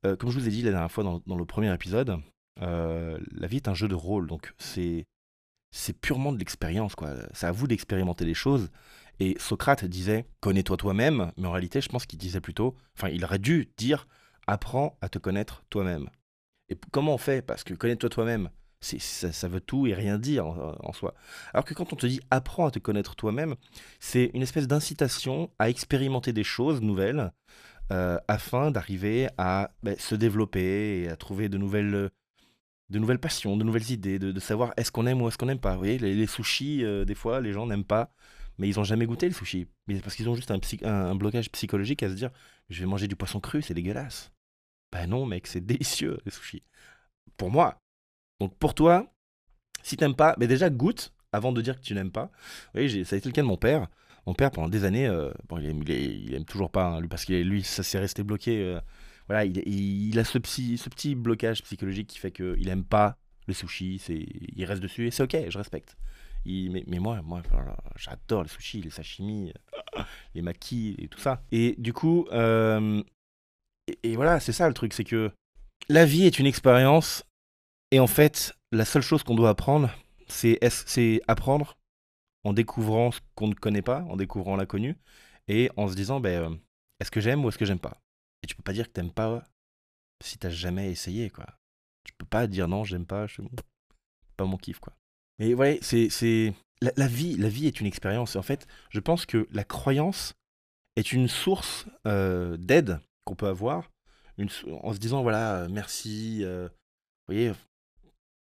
Euh, 0.06 0.16
comme 0.16 0.30
je 0.30 0.40
vous 0.40 0.48
ai 0.48 0.52
dit 0.52 0.62
la 0.62 0.72
dernière 0.72 0.92
fois 0.92 1.04
dans, 1.04 1.38
le 1.38 1.46
premier 1.46 1.74
épisode, 1.74 2.18
euh, 2.62 3.20
la 3.32 3.48
vie 3.48 3.58
est 3.58 3.68
un 3.68 3.74
jeu 3.74 3.88
de 3.88 3.96
rôle, 3.96 4.28
donc 4.28 4.54
c'est 4.58 5.06
c'est 5.72 5.94
purement 5.94 6.32
de 6.32 6.40
l'expérience, 6.40 6.96
quoi. 6.96 7.14
C'est 7.34 7.46
à 7.46 7.52
vous 7.52 7.68
d'expérimenter 7.68 8.26
les 8.26 8.34
choses. 8.34 8.70
Et 9.20 9.36
Socrate 9.38 9.86
disait 9.86 10.26
connais-toi 10.40 10.78
toi-même, 10.78 11.32
mais 11.38 11.48
en 11.48 11.52
réalité, 11.52 11.82
je 11.82 11.90
pense 11.90 12.06
qu'il 12.06 12.20
disait 12.20 12.42
plutôt, 12.42 12.76
enfin, 12.96 13.10
il 13.10 13.24
aurait 13.26 13.40
dû 13.40 13.70
dire 13.78 14.08
apprends 14.48 14.98
à 15.02 15.10
te 15.10 15.20
connaître 15.20 15.64
toi-même. 15.70 16.10
Et 16.70 16.78
comment 16.92 17.16
on 17.16 17.18
fait? 17.18 17.42
Parce 17.42 17.64
que 17.64 17.74
connais-toi 17.74 18.10
toi-même, 18.10 18.50
ça, 19.00 19.48
veut 19.48 19.62
tout 19.62 19.88
et 19.88 19.94
rien 19.94 20.18
dire 20.18 20.48
en, 20.48 20.94
soi. 20.94 21.14
Alors 21.54 21.66
que 21.66 21.74
quand 21.74 21.94
on 21.94 21.96
te 21.96 22.08
dit 22.08 22.20
apprends 22.32 22.68
à 22.68 22.72
te 22.72 22.80
connaître 22.80 23.16
toi-même, 23.16 23.56
c'est 24.00 24.32
une 24.34 24.42
espèce 24.42 24.68
d'incitation 24.68 25.52
à 25.60 25.70
expérimenter 25.70 26.34
des 26.34 26.44
choses 26.44 26.82
nouvelles 26.82 27.32
euh, 27.92 28.20
afin 28.28 28.72
d'arriver 28.72 29.30
à 29.38 29.72
ben, 29.84 29.96
se 29.98 30.16
développer 30.16 31.04
et 31.04 31.10
à 31.10 31.16
trouver 31.16 31.50
de 31.50 31.58
nouvelles, 31.58 31.96
euh, 31.96 32.10
de 32.90 33.00
nouvelles 33.00 33.20
passions, 33.20 33.56
de 33.58 33.64
nouvelles 33.64 33.92
idées, 33.92 34.20
de, 34.20 34.40
savoir 34.40 34.74
est-ce 34.78 34.92
qu'on 34.92 35.08
aime 35.08 35.22
ou 35.22 35.28
est-ce 35.28 35.38
qu'on 35.38 35.46
n'aime 35.46 35.60
pas. 35.60 35.74
Vous 35.74 35.80
voyez, 35.80 35.98
les, 35.98 36.28
sushis, 36.28 36.84
euh, 36.84 37.06
des 37.06 37.16
fois, 37.16 37.40
les 37.42 37.54
gens 37.54 37.66
n'aiment 37.66 37.86
pas, 37.86 38.12
mais 38.58 38.68
ils 38.68 38.80
ont 38.80 38.84
jamais 38.84 39.06
goûté 39.06 39.28
le 39.28 39.34
sushi. 39.34 39.68
Mais 39.88 40.00
parce 40.00 40.16
qu'ils 40.16 40.30
ont 40.30 40.36
juste 40.36 40.52
un, 40.52 40.60
un, 40.84 40.92
un 40.92 41.16
blocage 41.16 41.50
psychologique 41.52 42.04
à 42.04 42.10
se 42.10 42.16
dire 42.16 42.32
je 42.70 42.82
vais 42.82 42.86
manger 42.86 43.08
du 43.08 43.16
poisson 43.16 43.40
cru, 43.40 43.62
c'est 43.62 43.74
dégueulasse. 43.74 44.32
Ben 44.92 45.08
non, 45.08 45.26
mec, 45.26 45.48
c'est 45.48 45.62
délicieux, 45.66 46.18
les 46.26 46.32
sushis. 46.32 46.64
Pour 47.38 47.52
moi. 47.52 47.80
Donc 48.40 48.56
pour 48.58 48.74
toi, 48.74 49.12
si 49.84 49.98
t'aimes 49.98 50.16
pas, 50.16 50.36
mais 50.38 50.48
déjà 50.48 50.70
goûte 50.70 51.14
avant 51.32 51.52
de 51.52 51.62
dire 51.62 51.76
que 51.76 51.84
tu 51.84 51.94
n'aimes 51.94 52.12
pas. 52.12 52.32
J'ai- 52.76 53.04
ça 53.04 53.16
a 53.16 53.18
été 53.18 53.30
le 53.30 53.34
cas 53.34 53.42
de 53.42 53.48
mon 53.48 53.58
père. 53.58 53.88
Mon 54.26 54.34
père, 54.34 54.52
pendant 54.52 54.68
des 54.68 54.84
années, 54.84 55.08
euh, 55.08 55.32
il, 55.60 56.34
aime, 56.36 56.46
toujours 56.46 56.70
pas, 56.70 56.86
hein, 56.86 57.08
parce 57.08 57.24
que 57.24 57.34
lui, 57.34 57.64
ça 57.64 57.84
s'est 57.84 58.00
resté 58.00 58.24
bloqué. 58.24 58.62
euh, 58.62 58.82
voilà, 59.28 59.46
il, 59.46 60.20
a 60.20 60.24
ce 60.24 60.38
petit, 60.38 61.16
blocage 61.16 61.64
psychologique 61.64 62.08
qui 62.08 62.20
fait 62.20 62.32
qu'il 62.32 62.68
aime 62.70 62.84
pas 62.84 63.18
le 63.48 63.54
sushi. 63.54 64.02
Il 64.56 64.66
reste 64.66 64.82
dessus 64.82 65.08
et 65.08 65.12
c'est 65.12 65.24
ok, 65.24 65.50
je 65.50 65.58
respecte. 65.58 65.96
Mais, 66.46 67.00
moi, 67.00 67.22
moi 67.24 67.42
j'adore 67.96 68.44
les 68.44 68.50
sushis, 68.50 68.82
les 68.82 68.90
sashimi, 68.90 69.52
euh, 69.98 70.04
les 70.36 70.42
makis 70.42 70.96
et 70.98 71.08
tout 71.08 71.20
ça. 71.20 71.42
Et 71.52 71.76
du 71.78 71.94
coup, 71.94 72.26
et 74.04 74.16
voilà, 74.16 74.40
c'est 74.40 74.52
ça 74.52 74.68
le 74.68 74.74
truc, 74.74 74.94
c'est 74.94 75.04
que 75.04 75.32
la 75.90 76.06
vie 76.06 76.26
est 76.26 76.40
une 76.40 76.46
expérience 76.46 77.24
et 77.92 78.00
en 78.00 78.08
fait, 78.08 78.54
la 78.72 78.86
seule 78.86 79.02
chose 79.02 79.24
qu'on 79.24 79.36
doit 79.36 79.50
apprendre, 79.50 79.90
c'est 80.28 80.58
est- 80.62 80.88
c'est 80.88 81.22
apprendre 81.28 81.78
en 82.44 82.54
découvrant 82.54 83.12
ce 83.12 83.20
qu'on 83.36 83.48
ne 83.50 83.54
connaît 83.54 83.82
pas, 83.82 84.02
en 84.04 84.18
découvrant 84.18 84.56
l'inconnu, 84.58 84.98
et 85.48 85.70
en 85.78 85.88
se 85.88 85.96
disant, 85.96 86.20
ben, 86.20 86.52
euh, 86.54 86.56
est-ce 87.00 87.12
que 87.12 87.22
j'aime 87.22 87.44
ou 87.46 87.50
est-ce 87.50 87.58
que 87.58 87.66
j'aime 87.66 87.80
pas? 87.80 87.98
Et 88.44 88.48
tu 88.48 88.56
peux 88.56 88.64
pas 88.64 88.74
dire 88.74 88.88
que 88.88 88.94
t'aimes 88.94 89.12
pas 89.14 89.44
si 90.24 90.38
t'as 90.38 90.50
jamais 90.50 90.92
essayé, 90.92 91.30
quoi. 91.30 91.46
Tu 92.04 92.14
peux 92.18 92.26
pas 92.26 92.48
dire 92.48 92.68
non, 92.68 92.84
j'aime 92.84 93.06
pas, 93.06 93.28
je... 93.28 93.42
pas 94.38 94.46
mon 94.46 94.58
kiff, 94.58 94.80
quoi. 94.80 94.94
Mais 95.40 95.54
ouais, 95.54 95.80
c'est 95.82 96.10
c'est 96.10 96.54
la, 96.82 97.08
vie, 97.08 97.38
la 97.38 97.50
vie 97.50 97.68
est 97.68 97.80
une 97.82 97.88
expérience. 97.88 98.36
En 98.36 98.42
fait, 98.42 98.68
je 98.90 99.00
pense 99.00 99.26
que 99.26 99.48
la 99.52 99.64
croyance 99.64 100.34
est 100.96 101.12
une 101.12 101.28
source 101.28 101.88
euh, 102.08 102.58
d'aide 102.58 103.00
qu'on 103.26 103.36
peut 103.36 103.48
avoir, 103.48 103.92
en 104.84 104.94
se 104.94 105.00
disant 105.00 105.24
voilà, 105.24 105.68
merci. 105.70 106.44
euh, 106.44 106.68
vous 107.28 107.36
voyez, 107.36 107.52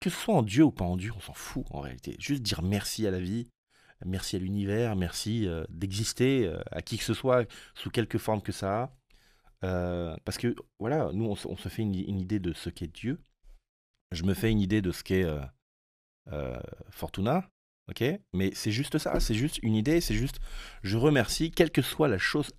que 0.04 0.10
ce 0.10 0.20
soit 0.20 0.34
en 0.34 0.42
Dieu 0.42 0.64
ou 0.64 0.70
pas 0.70 0.84
en 0.84 0.96
Dieu, 0.96 1.12
on 1.16 1.20
s'en 1.20 1.32
fout 1.32 1.64
en 1.70 1.80
réalité. 1.80 2.16
Juste 2.18 2.42
dire 2.42 2.62
merci 2.62 3.06
à 3.06 3.10
la 3.10 3.20
vie, 3.20 3.48
merci 4.04 4.36
à 4.36 4.38
l'univers, 4.38 4.96
merci 4.96 5.48
euh, 5.48 5.64
d'exister 5.70 6.46
euh, 6.46 6.60
à 6.70 6.82
qui 6.82 6.98
que 6.98 7.04
ce 7.04 7.14
soit, 7.14 7.46
sous 7.74 7.90
quelque 7.90 8.18
forme 8.18 8.42
que 8.42 8.52
ça 8.52 8.82
a. 8.82 8.96
Euh, 9.64 10.14
parce 10.26 10.36
que 10.36 10.54
voilà, 10.78 11.10
nous 11.14 11.24
on, 11.24 11.34
se- 11.36 11.68
fait 11.70 11.82
une, 11.82 11.94
idée 11.94 12.38
de 12.38 12.52
ce 12.52 12.68
qu'est 12.68 12.92
Dieu. 12.92 13.18
Je 14.12 14.24
me 14.24 14.34
fais 14.34 14.50
une 14.50 14.60
idée 14.60 14.82
de 14.82 14.92
ce 14.92 15.02
qu'est 15.02 15.26
Fortuna, 16.90 17.48
ok? 17.88 18.04
Mais 18.34 18.50
c'est 18.54 18.72
juste 18.72 18.98
ça, 18.98 19.18
c'est 19.20 19.34
juste 19.34 19.58
une 19.62 19.74
idée, 19.74 20.00
c'est 20.02 20.14
juste 20.14 20.38
je 20.82 20.98
remercie, 20.98 21.50
quelle 21.50 21.70
que 21.70 21.82
soit 21.82 22.08
la 22.08 22.18
chose 22.18 22.52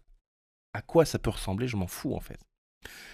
à 0.73 0.81
quoi 0.81 1.05
ça 1.05 1.19
peut 1.19 1.29
ressembler, 1.29 1.67
je 1.67 1.77
m'en 1.77 1.87
fous 1.87 2.15
en 2.15 2.19
fait. 2.19 2.39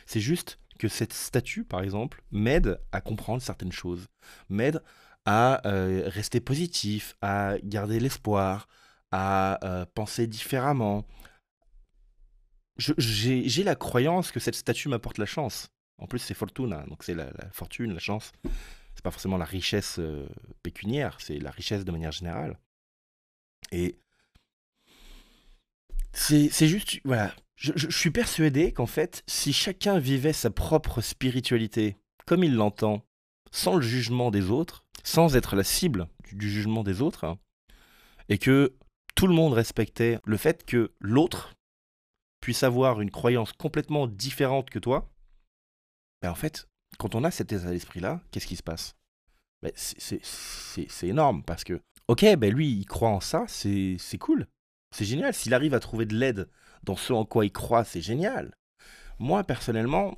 C'est 0.05 0.19
juste 0.19 0.59
que 0.79 0.87
cette 0.87 1.13
statue, 1.13 1.63
par 1.63 1.81
exemple, 1.81 2.23
m'aide 2.31 2.79
à 2.91 3.01
comprendre 3.01 3.41
certaines 3.41 3.71
choses, 3.71 4.07
m'aide 4.49 4.81
à 5.25 5.65
euh, 5.67 6.03
rester 6.07 6.39
positif, 6.39 7.15
à 7.21 7.55
garder 7.63 7.99
l'espoir, 7.99 8.67
à 9.11 9.63
euh, 9.63 9.85
penser 9.93 10.27
différemment. 10.27 11.05
J'ai 12.77 13.63
la 13.63 13.75
croyance 13.75 14.31
que 14.31 14.39
cette 14.39 14.55
statue 14.55 14.89
m'apporte 14.89 15.19
la 15.19 15.27
chance. 15.27 15.69
En 15.99 16.07
plus, 16.07 16.19
c'est 16.19 16.33
Fortuna, 16.33 16.83
donc 16.87 17.03
c'est 17.03 17.13
la, 17.13 17.29
fortune, 17.51 17.93
la 17.93 17.99
chance. 17.99 18.31
C'est 18.95 19.03
pas 19.03 19.11
forcément 19.11 19.37
la 19.37 19.45
richesse 19.45 19.97
euh, 19.99 20.27
pécuniaire, 20.63 21.17
c'est 21.21 21.37
la 21.37 21.51
richesse 21.51 21.85
de 21.85 21.91
manière 21.91 22.11
générale. 22.11 22.57
Et 23.71 23.99
c'est 26.13 26.67
juste, 26.67 26.99
voilà, 27.05 27.33
je, 27.61 27.89
suis 27.89 28.09
persuadé 28.09 28.73
qu'en 28.73 28.87
fait, 28.87 29.23
si 29.27 29.53
chacun 29.53 29.99
vivait 29.99 30.33
sa 30.33 30.49
propre 30.49 31.01
spiritualité 31.01 31.95
comme 32.25 32.43
il 32.43 32.55
l'entend, 32.55 33.05
sans 33.51 33.75
le 33.75 33.81
jugement 33.81 34.31
des 34.31 34.49
autres, 34.49 34.83
sans 35.03 35.35
être 35.35 35.55
la 35.55 35.63
cible 35.63 36.07
du, 36.31 36.49
jugement 36.49 36.83
des 36.83 37.01
autres, 37.01 37.23
hein, 37.23 37.37
et 38.29 38.37
que 38.39 38.73
tout 39.15 39.27
le 39.27 39.35
monde 39.35 39.53
respectait 39.53 40.19
le 40.25 40.37
fait 40.37 40.65
que 40.65 40.91
l'autre 40.99 41.53
puisse 42.39 42.63
avoir 42.63 42.99
une 42.99 43.11
croyance 43.11 43.53
complètement 43.53 44.07
différente 44.07 44.69
que 44.69 44.79
toi, 44.79 45.11
ben 46.23 46.31
en 46.31 46.35
fait, 46.35 46.67
quand 46.97 47.13
on 47.13 47.23
a 47.23 47.31
cet 47.31 47.51
état 47.51 47.69
d'esprit-là, 47.69 48.21
qu'est-ce 48.31 48.47
qui 48.47 48.55
se 48.55 48.63
passe? 48.63 48.95
Ben 49.61 49.71
c'est- 49.75 51.03
énorme 51.03 51.43
parce 51.43 51.63
que, 51.63 51.79
ok, 52.07 52.25
ben 52.37 52.51
lui, 52.51 52.71
il 52.71 52.85
croit 52.85 53.09
en 53.09 53.19
ça, 53.19 53.45
c'est 53.47 54.17
cool. 54.19 54.47
C'est 54.95 55.05
génial. 55.05 55.33
S'il 55.33 55.53
arrive 55.53 55.75
à 55.75 55.79
trouver 55.79 56.05
de 56.05 56.15
l'aide 56.15 56.49
dans 56.83 56.95
ce 56.95 57.13
en 57.13 57.25
quoi 57.25 57.45
il 57.45 57.51
croit, 57.51 57.83
c'est 57.83 58.01
génial. 58.01 58.55
Moi, 59.19 59.43
personnellement, 59.43 60.15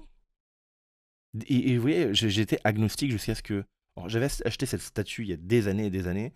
vous 1.34 1.82
voyez, 1.82 2.13
j'étais 2.13 2.60
agnostique 2.63 3.12
jusqu'à 3.12 3.36
ce 3.36 3.41
que. 3.43 3.63
J'avais 4.08 4.27
acheté 4.46 4.65
cette 4.65 4.82
statue 4.82 5.22
il 5.24 5.29
y 5.29 5.34
a 5.34 5.38
des 5.38 5.67
années 5.67 5.86
et 5.86 5.89
des 5.91 6.08
années, 6.08 6.34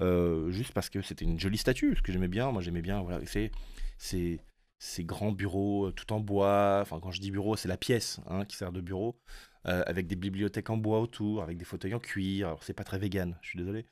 euh, 0.00 0.50
juste 0.52 0.72
parce 0.72 0.88
que 0.90 1.02
c'était 1.02 1.24
une 1.24 1.40
jolie 1.40 1.58
statue, 1.58 1.96
ce 1.96 2.02
que 2.02 2.12
j'aimais 2.12 2.28
bien. 2.28 2.52
Moi, 2.52 2.62
j'aimais 2.62 2.82
bien, 2.82 3.02
voilà, 3.02 3.24
c'est 3.26 3.50
c'est- 3.98 4.38
ces 4.78 5.04
grands 5.04 5.32
bureaux 5.32 5.88
euh, 5.88 5.92
tout 5.92 6.10
en 6.12 6.20
bois. 6.20 6.78
Enfin, 6.82 7.00
quand 7.00 7.10
je 7.10 7.20
dis 7.20 7.30
bureau, 7.32 7.56
c'est 7.56 7.68
la 7.68 7.76
pièce 7.76 8.20
hein, 8.28 8.44
qui 8.46 8.56
sert 8.56 8.72
de 8.72 8.80
bureau, 8.80 9.18
euh, 9.66 9.82
avec 9.86 10.06
des 10.06 10.16
bibliothèques 10.16 10.70
en 10.70 10.76
bois 10.78 11.00
autour, 11.00 11.42
avec 11.42 11.58
des 11.58 11.64
fauteuils 11.66 11.94
en 11.94 11.98
cuir. 12.00 12.46
Alors, 12.48 12.62
c'est 12.64 12.72
pas 12.74 12.84
très 12.84 12.98
vegan, 12.98 13.36
je 13.42 13.48
suis 13.50 13.58
désolé. 13.58 13.84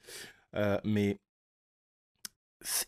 Mais 0.84 1.18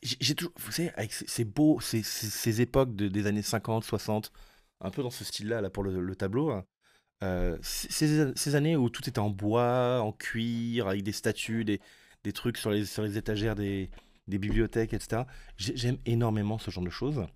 j'ai 0.03 0.35
toujours, 0.35 0.53
vous 0.59 0.73
savez, 0.73 0.91
avec 0.95 1.13
ces, 1.13 1.45
beaux, 1.45 1.81
ces, 1.81 2.03
ces- 2.03 2.61
époques 2.61 2.95
de- 2.97 3.09
des 3.09 3.27
années 3.27 3.43
50, 3.43 3.85
60, 3.85 4.33
un 4.81 4.91
peu 4.91 5.03
dans 5.03 5.11
ce 5.11 5.25
style-là, 5.25 5.61
là, 5.61 5.71
pour 5.71 5.83
le, 5.85 6.01
le 6.01 6.17
tableau, 6.17 6.51
hein, 6.51 6.65
euh, 7.25 7.59
ces, 7.63 8.55
années 8.57 8.77
où 8.77 8.91
tout 8.91 9.09
était 9.09 9.19
en 9.21 9.31
bois, 9.31 10.01
en 10.03 10.13
cuir, 10.13 10.89
avec 10.89 11.03
des 11.05 11.13
statues, 11.13 11.65
des, 11.65 11.81
des 12.25 12.33
trucs 12.33 12.59
sur 12.59 12.71
les, 12.71 12.87
sur 12.87 13.03
les 13.05 13.19
étagères 13.19 13.55
des, 13.57 13.91
des 14.29 14.39
bibliothèques, 14.39 14.95
etc. 14.95 15.27
J'ai- 15.57 15.77
J'aime 15.77 15.99
énormément 16.07 16.59
ce 16.59 16.71
genre 16.71 16.85
de 16.85 16.91
choses. 16.91 17.27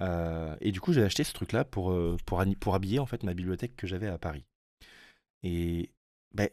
Euh, 0.00 0.56
et 0.60 0.72
du 0.72 0.80
coup, 0.80 0.92
j'ai 0.92 1.02
acheté 1.04 1.24
ce 1.24 1.32
truc-là 1.34 1.64
pour, 1.64 1.92
euh, 1.92 2.16
pour, 2.26 2.42
pour 2.60 2.74
habiller 2.74 2.98
en 3.00 3.06
fait 3.06 3.22
ma 3.24 3.34
bibliothèque 3.34 3.76
que 3.76 3.86
j'avais 3.86 4.08
à 4.08 4.18
Paris. 4.18 4.44
Et 5.42 5.90
ben, 6.32 6.48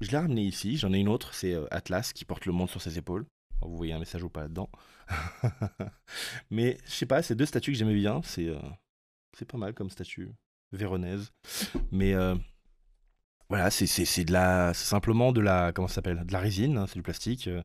je 0.00 0.10
l'ai 0.10 0.18
ramené 0.18 0.42
ici. 0.44 0.76
J'en 0.78 0.92
ai 0.92 0.98
une 0.98 1.08
autre, 1.08 1.34
c'est 1.34 1.56
Atlas 1.72 2.12
qui 2.12 2.24
porte 2.24 2.46
le 2.46 2.52
monde 2.52 2.70
sur 2.70 2.82
ses 2.82 2.98
épaules. 2.98 3.26
Alors, 3.60 3.70
Vous 3.70 3.76
voyez 3.76 3.92
un 3.92 3.98
message 3.98 4.22
ou 4.22 4.28
pas 4.28 4.42
là-dedans. 4.42 4.70
Mais 6.50 6.78
je 6.84 6.90
sais 6.90 7.06
pas, 7.06 7.22
c'est 7.22 7.34
deux 7.34 7.46
statues 7.46 7.72
que 7.72 7.78
j'aimais 7.78 7.94
bien. 7.94 8.20
C'est 8.22 8.48
euh, 8.48 8.58
c'est 9.36 9.44
pas 9.50 9.58
mal 9.58 9.74
comme 9.74 9.90
statue 9.90 10.30
véronaise. 10.72 11.32
Mais 11.90 12.14
euh, 12.14 12.34
voilà, 13.48 13.70
c'est 13.70 14.24
de 14.24 14.32
la, 14.32 14.72
simplement 14.74 15.32
de 15.32 15.40
la, 15.40 15.72
comment 15.72 15.88
s'appelle, 15.88 16.24
de 16.24 16.32
la 16.32 16.38
résine. 16.40 16.76
hein, 16.78 16.86
c'est 16.86 16.94
du 16.96 17.02
plastique. 17.02 17.48
euh, 17.48 17.62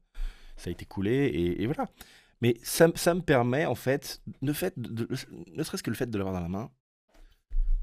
ça 0.57 0.69
a 0.69 0.71
été 0.71 0.85
coulé 0.85 1.31
et, 1.59 1.65
voilà. 1.65 1.89
Mais 2.41 2.57
ça, 2.63 2.87
ça 2.95 3.13
me 3.13 3.21
permet 3.21 3.65
en 3.65 3.75
fait, 3.75 4.21
fait 4.53 4.73
ne 4.77 5.63
serait-ce 5.63 5.83
que 5.83 5.89
le 5.89 5.95
fait 5.95 6.09
de 6.09 6.17
l'avoir 6.17 6.33
dans 6.33 6.41
la 6.41 6.49
main. 6.49 6.71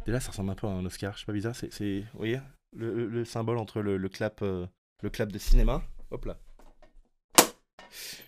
Déjà, 0.07 0.21
ça 0.21 0.31
ressemble 0.31 0.51
un 0.51 0.55
peu 0.55 0.67
à 0.67 0.71
un 0.71 0.85
Oscar. 0.85 1.15
Je 1.15 1.21
sais 1.21 1.27
pas 1.27 1.33
bizarre. 1.33 1.55
C'est, 1.55 2.01
vous 2.01 2.19
voyez, 2.19 2.41
le, 2.75 2.95
le- 2.95 3.09
le 3.09 3.25
symbole 3.25 3.59
entre 3.59 3.81
le, 3.83 3.97
le 3.97 4.09
clap, 4.09 4.41
le 4.41 4.69
clap 5.11 5.31
de 5.31 5.39
cinéma. 5.39 5.83
Hop 6.11 6.25
là. 6.25 6.39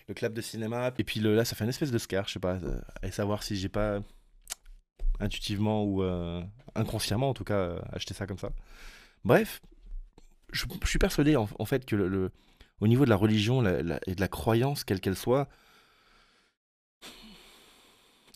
Le 0.07 0.13
clap 0.13 0.33
de 0.33 0.41
cinéma. 0.41 0.91
Et 0.97 1.03
puis 1.03 1.19
le, 1.19 1.35
là, 1.35 1.45
ça 1.45 1.55
fait 1.55 1.63
une 1.63 1.69
espèce 1.69 1.91
de 1.91 1.97
scar. 1.97 2.27
Je 2.27 2.33
sais 2.33 2.39
pas. 2.39 2.55
euh, 2.55 2.79
à 3.01 3.11
savoir 3.11 3.43
si 3.43 3.55
j'ai 3.55 3.69
pas 3.69 3.99
intuitivement 5.19 5.83
ou 5.83 6.03
euh, 6.03 6.43
inconsciemment, 6.75 7.29
en 7.29 7.33
tout 7.33 7.43
cas, 7.43 7.57
euh, 7.57 7.79
acheté 7.91 8.13
ça 8.13 8.27
comme 8.27 8.37
ça. 8.37 8.49
Bref, 9.23 9.61
je, 10.51 10.65
suis 10.85 10.99
persuadé 10.99 11.35
en, 11.35 11.65
fait 11.65 11.85
que 11.85 11.95
le, 11.95 12.31
au 12.79 12.87
niveau 12.87 13.05
de 13.05 13.09
la 13.09 13.15
religion 13.15 13.65
et 13.65 14.15
de 14.15 14.21
la 14.21 14.27
croyance, 14.27 14.83
quelle 14.83 14.99
qu'elle 14.99 15.15
soit, 15.15 15.49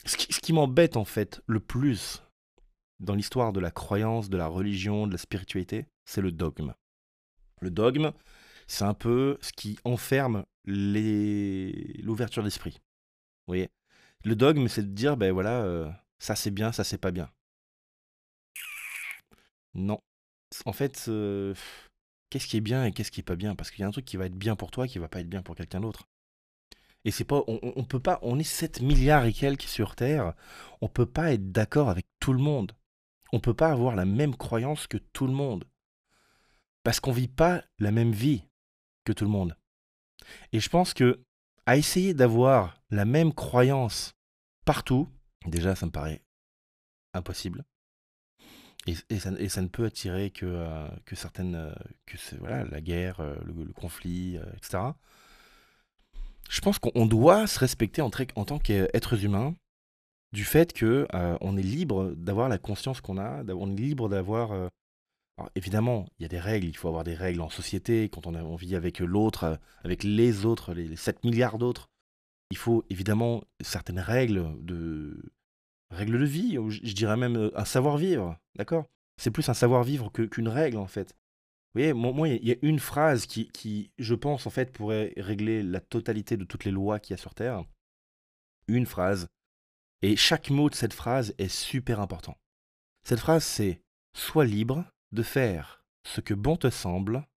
ce 0.05 0.15
qui 0.15 0.53
m'embête 0.53 0.97
en 0.97 1.05
fait 1.05 1.41
le 1.45 1.59
plus 1.59 2.23
dans 2.99 3.15
l'histoire 3.15 3.53
de 3.53 3.59
la 3.59 3.71
croyance, 3.71 4.29
de 4.29 4.37
la 4.37 4.47
religion, 4.47 5.07
de 5.07 5.11
la 5.13 5.17
spiritualité, 5.17 5.85
c'est 6.05 6.21
le 6.21 6.31
dogme. 6.31 6.73
Le 7.61 7.69
dogme, 7.69 8.11
c'est 8.67 8.85
un 8.85 8.93
peu 8.93 9.37
ce 9.41 9.51
qui 9.53 9.77
enferme 9.83 10.45
l'ouverture 10.69 12.43
d'esprit. 12.43 12.81
Vous 13.47 13.51
voyez? 13.51 13.69
Le 14.25 14.35
dogme, 14.35 14.67
c'est 14.67 14.83
de 14.83 14.93
dire, 14.93 15.17
ben 15.17 15.31
voilà, 15.31 15.63
euh, 15.63 15.89
ça 16.19 16.35
c'est 16.35 16.51
bien, 16.51 16.71
ça 16.71 16.83
c'est 16.83 16.97
pas 16.97 17.11
bien. 17.11 17.29
Non. 19.73 20.01
en 20.65 20.73
fait, 20.73 21.05
euh, 21.07 21.53
qu'est-ce 22.29 22.47
qui 22.47 22.57
est 22.57 22.61
bien 22.61 22.85
et 22.85 22.91
qu'est-ce 22.91 23.11
qui 23.11 23.21
est 23.21 23.23
pas 23.23 23.35
bien? 23.35 23.55
Parce 23.55 23.71
qu'il 23.71 23.81
y 23.81 23.83
a 23.83 23.87
un 23.87 23.91
truc 23.91 24.05
qui 24.05 24.17
va 24.17 24.25
être 24.25 24.35
bien 24.37 24.55
pour 24.55 24.71
toi 24.71 24.87
qui 24.87 24.99
va 24.99 25.07
pas 25.07 25.21
être 25.21 25.29
bien 25.29 25.41
pour 25.43 25.55
quelqu'un 25.55 25.81
d'autre. 25.81 26.07
Et 27.05 27.11
c'est 27.11 27.23
pas, 27.23 27.43
on, 27.47 27.59
on 27.61 27.83
peut 27.85 27.99
pas, 27.99 28.19
on 28.23 28.39
est 28.39 28.43
7 28.43 28.81
milliards 28.81 29.25
et 29.25 29.33
quelques 29.33 29.63
sur 29.63 29.95
Terre, 29.95 30.33
on 30.81 30.89
peut 30.89 31.05
pas 31.05 31.31
être 31.33 31.51
d'accord 31.51 31.89
avec 31.89 32.07
tout 32.19 32.33
le 32.33 32.39
monde. 32.39 32.73
On 33.31 33.39
peut 33.39 33.53
pas 33.53 33.71
avoir 33.71 33.95
la 33.95 34.05
même 34.05 34.35
croyance 34.35 34.87
que 34.87 34.97
tout 34.97 35.27
le 35.27 35.33
monde. 35.33 35.65
Parce 36.83 36.99
qu'on 36.99 37.11
vit 37.11 37.27
pas 37.27 37.63
la 37.77 37.91
même 37.91 38.11
vie 38.11 38.43
que 39.05 39.13
tout 39.13 39.23
le 39.23 39.29
monde. 39.31 39.55
Et 40.51 40.59
je 40.59 40.69
pense 40.69 40.93
que 40.93 41.19
à 41.65 41.77
essayer 41.77 42.13
d'avoir 42.13 42.81
la 42.89 43.05
même 43.05 43.33
croyance 43.33 44.13
partout, 44.65 45.07
déjà 45.45 45.75
ça 45.75 45.85
me 45.85 45.91
paraît 45.91 46.21
impossible. 47.13 47.63
Et, 48.87 49.19
ça, 49.19 49.61
ne 49.61 49.67
peut 49.67 49.85
attirer 49.85 50.31
que, 50.31 50.45
euh, 50.45 50.87
certaines. 51.13 51.55
Euh, 51.55 51.73
que 52.05 52.17
voilà, 52.39 52.63
la 52.63 52.81
guerre, 52.81 53.19
euh, 53.19 53.35
le, 53.45 53.71
conflit, 53.73 54.39
etc. 54.55 54.83
Je 56.49 56.61
pense 56.61 56.79
qu'on 56.79 57.05
doit 57.05 57.45
se 57.45 57.59
respecter 57.59 58.01
en, 58.01 58.09
en 58.35 58.45
tant 58.45 58.57
qu'êtres 58.57 59.23
humains 59.23 59.55
du 60.31 60.43
fait 60.43 60.73
que 60.73 61.07
on 61.41 61.57
est 61.57 61.63
libre 61.63 62.13
d'avoir 62.15 62.49
la 62.49 62.57
conscience 62.57 63.01
qu'on 63.01 63.19
a, 63.19 63.43
on 63.43 63.71
est 63.71 63.79
libre 63.79 64.09
d'avoir. 64.09 64.71
Évidemment, 65.55 66.07
il 66.17 66.23
y 66.23 66.25
a 66.25 66.29
des 66.29 66.39
règles, 66.39 66.67
il 66.67 66.75
faut 66.75 66.87
avoir 66.87 67.03
des 67.03 67.13
règles 67.13 67.41
en 67.41 67.49
société, 67.49 68.09
quand 68.09 68.27
on, 68.27 68.35
a, 68.35 68.57
vit 68.57 68.75
avec 68.75 68.99
l'autre, 68.99 69.59
avec 69.83 70.03
les 70.03 70.45
autres, 70.45 70.73
les 70.73 70.95
7 70.95 71.23
milliards 71.23 71.57
d'autres. 71.57 71.89
Il 72.51 72.57
faut 72.57 72.83
évidemment 72.89 73.43
certaines 73.61 73.99
règles 73.99 74.55
de, 74.63 75.31
règle 75.91 76.19
de 76.19 76.25
vie, 76.25 76.57
ou 76.57 76.69
je 76.69 76.93
dirais 76.93 77.17
même 77.17 77.37
euh, 77.37 77.59
un 77.59 77.65
savoir-vivre, 77.65 78.37
d'accord? 78.55 78.85
C'est 79.17 79.31
plus 79.31 79.49
un 79.49 79.53
savoir-vivre 79.53 80.11
qu'une 80.11 80.47
règle, 80.47 80.77
en 80.77 80.87
fait. 80.87 81.15
Vous 81.73 81.81
voyez, 81.81 81.93
moi, 81.93 82.27
il 82.27 82.47
y 82.47 82.51
a 82.51 82.57
une 82.61 82.79
phrase 82.79 83.27
qui, 83.27 83.49
qui, 83.49 83.91
je 83.99 84.15
pense, 84.15 84.47
en 84.47 84.49
fait, 84.49 84.71
pourrait 84.71 85.13
régler 85.17 85.61
la 85.61 85.81
totalité 85.81 86.37
de 86.37 86.45
toutes 86.45 86.65
les 86.65 86.71
lois 86.71 86.99
qu'il 86.99 87.11
y 87.11 87.19
a 87.19 87.21
sur 87.21 87.35
Terre. 87.35 87.63
Une 88.67 88.85
phrase. 88.85 89.27
Et 90.01 90.15
chaque 90.15 90.49
mot 90.49 90.69
de 90.69 90.75
cette 90.75 90.93
phrase 90.93 91.35
est 91.37 91.49
super 91.49 91.99
important. 91.99 92.37
Cette 93.03 93.19
phrase, 93.19 93.43
c'est 93.43 93.81
Sois 94.13 94.45
libre 94.45 94.85
de 95.11 95.23
faire 95.23 95.83
ce 96.03 96.21
que 96.21 96.33
bon 96.33 96.55
te 96.57 96.69
semble, 96.69 97.27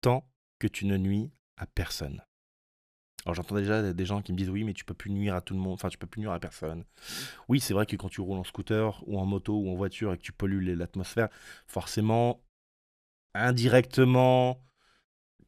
tant 0.00 0.28
que 0.58 0.66
tu 0.66 0.86
ne 0.86 0.96
nuis 0.96 1.32
à 1.56 1.66
personne. 1.66 2.22
Alors 3.24 3.34
j'entends 3.34 3.54
déjà 3.54 3.92
des 3.92 4.06
gens 4.06 4.20
qui 4.20 4.32
me 4.32 4.36
disent 4.36 4.50
oui 4.50 4.64
mais 4.64 4.74
tu 4.74 4.84
peux 4.84 4.92
plus 4.94 5.10
nuire 5.10 5.34
à 5.34 5.40
tout 5.40 5.54
le 5.54 5.60
monde, 5.60 5.72
enfin 5.72 5.88
tu 5.88 5.96
peux 5.96 6.06
plus 6.06 6.20
nuire 6.20 6.32
à 6.32 6.40
personne. 6.40 6.84
Oui 7.48 7.58
c'est 7.58 7.72
vrai 7.72 7.86
que 7.86 7.96
quand 7.96 8.10
tu 8.10 8.20
roules 8.20 8.38
en 8.38 8.44
scooter 8.44 9.02
ou 9.08 9.18
en 9.18 9.24
moto 9.24 9.58
ou 9.58 9.70
en 9.70 9.74
voiture 9.74 10.12
et 10.12 10.18
que 10.18 10.22
tu 10.22 10.32
pollues 10.32 10.74
l'atmosphère, 10.74 11.30
forcément, 11.66 12.42
indirectement, 13.34 14.62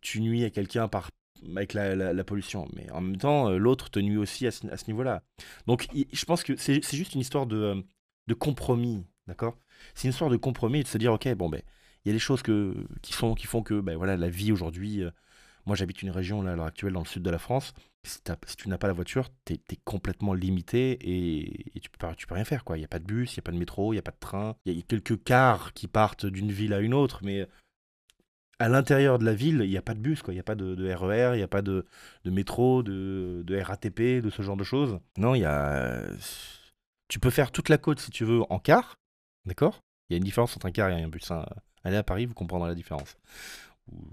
tu 0.01 0.21
nuis 0.23 0.45
à 0.45 0.51
quelqu'un 0.51 0.89
par 0.89 1.11
avec 1.55 1.75
la, 1.75 2.25
pollution. 2.25 2.67
Mais 2.75 2.91
en 2.91 3.01
même 3.01 3.19
temps, 3.19 3.51
euh, 3.51 3.59
l'autre 3.59 3.91
te 3.91 3.99
nuit 3.99 4.17
aussi 4.17 4.47
à 4.47 4.51
ce, 4.51 4.67
niveau-là. 4.89 5.23
Donc 5.67 5.87
je 6.13 6.25
pense 6.25 6.43
que 6.43 6.57
c'est 6.57 6.83
juste 6.93 7.15
une 7.15 7.21
histoire 7.21 7.47
de, 7.47 7.57
euh, 7.57 7.83
de 8.27 8.35
compromis, 8.35 9.07
d'accord? 9.27 9.59
C'est 9.95 10.05
une 10.05 10.11
histoire 10.11 10.31
de 10.31 10.37
compromis 10.37 10.83
de 10.83 10.89
se 10.89 10.99
dire 10.99 11.13
ok 11.13 11.33
bon 11.35 11.49
ben 11.49 11.63
il 12.07 12.11
y 12.11 12.11
a 12.11 12.13
des 12.13 12.21
choses 12.21 12.43
que, 12.43 12.73
qui, 13.03 13.13
sont, 13.13 13.35
qui 13.35 13.49
font 13.49 13.63
que 13.63 13.81
ben, 13.81 13.97
voilà, 13.97 14.17
la 14.17 14.29
vie 14.29 14.53
aujourd'hui... 14.53 15.03
Euh, 15.03 15.11
moi, 15.67 15.75
j'habite 15.75 16.03
une 16.03 16.11
région 16.11 16.41
là, 16.41 16.53
à 16.53 16.55
l'heure 16.55 16.67
actuelle 16.67 16.93
dans 16.93 17.01
le 17.01 17.07
sud 17.07 17.25
de 17.25 17.31
la 17.31 17.41
France. 17.41 17.75
Si, 18.05 18.21
tu 18.57 18.69
n'as 18.69 18.79
pas 18.79 18.87
la 18.87 18.93
voiture, 18.93 19.29
tu 19.45 19.55
es, 19.55 19.77
complètement 19.85 20.33
limité 20.33 20.97
et, 21.03 21.81
tu 21.81 21.91
peux, 21.91 22.07
tu 22.17 22.29
peux 22.29 22.35
rien 22.35 22.45
faire. 22.45 22.63
Il 22.71 22.79
n'y 22.79 22.85
a 22.85 22.89
pas 22.89 23.01
de 23.01 23.05
bus, 23.05 23.33
il 23.33 23.39
n'y 23.39 23.41
a 23.41 23.43
pas 23.43 23.51
de 23.51 23.57
métro, 23.57 23.93
il 23.93 23.97
n'y 23.97 23.99
a 23.99 24.03
pas 24.03 24.13
de 24.13 24.21
train. 24.21 24.55
Il 24.65 24.73
y 24.73 24.79
a 24.79 24.83
quelques 24.83 25.25
cars 25.25 25.73
qui 25.73 25.89
partent 25.89 26.27
d'une 26.27 26.53
ville 26.53 26.73
à 26.73 26.79
une 26.79 26.95
autre, 26.95 27.19
mais 27.25 27.49
à 28.61 28.69
l'intérieur 28.69 29.19
de 29.19 29.25
la 29.25 29.35
ville, 29.35 29.63
il 29.65 29.71
n'y 29.71 29.77
a 29.77 29.83
pas 29.83 29.95
de 29.95 29.99
bus, 29.99 30.23
il 30.29 30.35
n'y 30.35 30.39
a 30.39 30.45
pas 30.45 30.55
de, 30.55 30.95
RER, 30.95 31.33
il 31.35 31.39
n'y 31.39 31.43
a 31.43 31.49
pas 31.49 31.63
de, 31.63 31.85
métro, 32.25 32.85
de, 32.85 33.61
RATP, 33.61 34.23
de 34.23 34.31
ce 34.31 34.43
genre 34.43 34.57
de 34.57 34.63
choses. 34.63 35.01
Non, 35.19 35.35
il 35.35 35.41
y 35.41 35.45
a. 35.45 36.05
Tu 37.09 37.19
peux 37.19 37.31
faire 37.31 37.51
toute 37.51 37.69
la 37.69 37.79
côte 37.79 37.99
si 37.99 38.13
tu 38.13 38.25
veux 38.25 38.43
en 38.49 38.61
car, 38.61 38.97
d'accord? 39.47 39.83
Il 40.09 40.13
y 40.13 40.17
a 40.17 40.19
une 40.19 40.25
différence 40.25 40.57
entre 40.57 40.67
un 40.67 40.73
car 40.73 40.91
et 40.91 41.03
un 41.03 41.09
bus. 41.09 41.31
Hein. 41.31 41.47
Allez 41.85 41.97
à 41.97 42.03
Paris, 42.03 42.27
vous 42.27 42.35
comprendrez 42.35 42.69
la 42.69 42.75
différence 42.75 43.17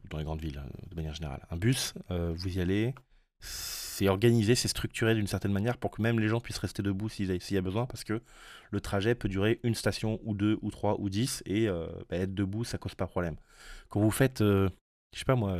dans 0.09 0.17
les 0.17 0.23
grandes 0.23 0.41
villes 0.41 0.61
hein, 0.63 0.69
de 0.89 0.95
manière 0.95 1.13
générale. 1.13 1.45
Un 1.49 1.57
bus, 1.57 1.93
euh, 2.11 2.33
vous 2.35 2.57
y 2.57 2.61
allez, 2.61 2.93
c'est 3.39 4.07
organisé, 4.07 4.55
c'est 4.55 4.67
structuré 4.67 5.15
d'une 5.15 5.27
certaine 5.27 5.51
manière 5.51 5.77
pour 5.77 5.91
que 5.91 6.01
même 6.01 6.19
les 6.19 6.27
gens 6.27 6.39
puissent 6.39 6.59
rester 6.59 6.83
debout 6.83 7.09
s'il 7.09 7.31
y 7.31 7.57
a 7.57 7.61
besoin, 7.61 7.85
parce 7.85 8.03
que 8.03 8.21
le 8.71 8.81
trajet 8.81 9.15
peut 9.15 9.29
durer 9.29 9.59
une 9.63 9.75
station 9.75 10.19
ou 10.23 10.35
deux 10.35 10.57
ou 10.61 10.71
trois 10.71 10.99
ou 10.99 11.09
dix, 11.09 11.41
et 11.45 11.67
euh, 11.67 11.87
bah, 12.09 12.17
être 12.17 12.33
debout, 12.33 12.63
ça 12.63 12.77
cause 12.77 12.95
pas 12.95 13.07
problème. 13.07 13.35
Quand 13.89 13.99
vous 13.99 14.11
faites, 14.11 14.41
euh, 14.41 14.69
je 15.13 15.19
sais 15.19 15.25
pas 15.25 15.35
moi, 15.35 15.57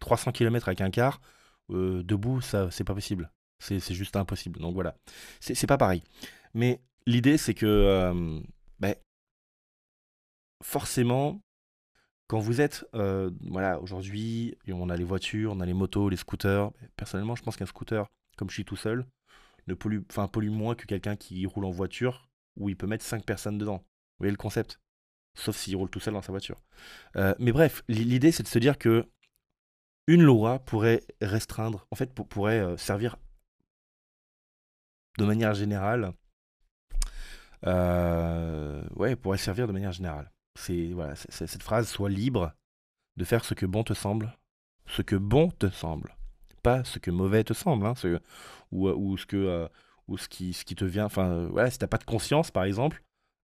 300 0.00 0.32
km 0.32 0.68
avec 0.68 0.80
un 0.80 0.90
car, 0.90 1.20
debout, 1.68 2.40
ça 2.40 2.70
c'est 2.70 2.84
pas 2.84 2.94
possible. 2.94 3.30
C'est 3.58 3.94
juste 3.94 4.16
impossible. 4.16 4.58
Donc 4.60 4.74
voilà, 4.74 4.96
c'est 5.40 5.66
pas 5.68 5.78
pareil. 5.78 6.02
Mais 6.52 6.80
l'idée, 7.06 7.38
c'est 7.38 7.54
que 7.54 8.42
forcément, 10.62 11.42
quand 12.32 12.38
vous 12.38 12.60
êtes, 12.60 12.86
euh, 12.94 13.30
voilà, 13.42 13.78
aujourd'hui, 13.80 14.56
on 14.68 14.88
a 14.88 14.96
les 14.96 15.04
voitures, 15.04 15.52
on 15.52 15.60
a 15.60 15.66
les 15.66 15.74
motos, 15.74 16.08
les 16.08 16.16
scooters. 16.16 16.70
Personnellement, 16.96 17.34
je 17.34 17.42
pense 17.42 17.56
qu'un 17.56 17.66
scooter, 17.66 18.06
comme 18.36 18.48
je 18.48 18.54
suis 18.54 18.64
tout 18.64 18.76
seul, 18.76 19.06
ne 19.66 19.74
pollue, 19.74 20.00
enfin, 20.10 20.28
pollue 20.28 20.50
moins 20.50 20.74
que 20.74 20.86
quelqu'un 20.86 21.16
qui 21.16 21.44
roule 21.46 21.66
en 21.66 21.70
voiture 21.70 22.28
où 22.56 22.68
il 22.68 22.76
peut 22.76 22.86
mettre 22.86 23.04
5 23.04 23.24
personnes 23.24 23.58
dedans. 23.58 23.78
Vous 23.78 24.20
voyez 24.20 24.30
le 24.30 24.36
concept? 24.36 24.80
Sauf 25.34 25.56
s'il 25.56 25.76
roule 25.76 25.90
tout 25.90 26.00
seul 26.00 26.14
dans 26.14 26.22
sa 26.22 26.32
voiture. 26.32 26.60
Euh, 27.16 27.34
mais 27.38 27.52
bref, 27.52 27.82
l'idée, 27.88 28.32
c'est 28.32 28.42
de 28.42 28.48
se 28.48 28.58
dire 28.58 28.78
que 28.78 29.06
une 30.06 30.22
loi 30.22 30.58
pourrait 30.58 31.02
restreindre, 31.20 31.86
en 31.90 31.96
fait, 31.96 32.12
pourrait 32.14 32.60
euh, 32.60 32.76
servir 32.76 33.16
de 35.18 35.24
manière 35.24 35.54
générale. 35.54 36.14
ouais, 37.64 39.16
pourrait 39.16 39.38
servir 39.38 39.66
de 39.66 39.72
manière 39.72 39.92
générale 39.92 40.32
c'est 40.58 40.88
voilà, 40.92 41.14
cette 41.16 41.62
phrase 41.62 41.88
soit 41.88 42.10
libre 42.10 42.52
de 43.16 43.24
faire 43.24 43.44
ce 43.44 43.54
que 43.54 43.66
bon 43.66 43.84
te 43.84 43.94
semble, 43.94 44.36
ce 44.86 45.02
que 45.02 45.16
bon 45.16 45.50
te 45.50 45.70
semble, 45.70 46.16
pas 46.62 46.84
ce 46.84 46.98
que 46.98 47.10
mauvais 47.10 47.44
te 47.44 47.52
semble, 47.52 47.86
hein, 47.86 47.94
ou, 48.70 48.88
ou, 48.88 49.16
ce 49.16 49.26
que 49.26 49.36
euh, 49.36 49.68
ou 50.08 50.18
ce 50.18 50.28
qui 50.28 50.52
ce 50.52 50.64
qui 50.64 50.74
te 50.74 50.84
vient. 50.84 51.06
Enfin, 51.06 51.30
euh, 51.30 51.48
voilà, 51.48 51.70
si 51.70 51.78
t'as 51.78 51.86
pas 51.86 51.98
de 51.98 52.04
conscience, 52.04 52.50
par 52.50 52.64
exemple, 52.64 53.02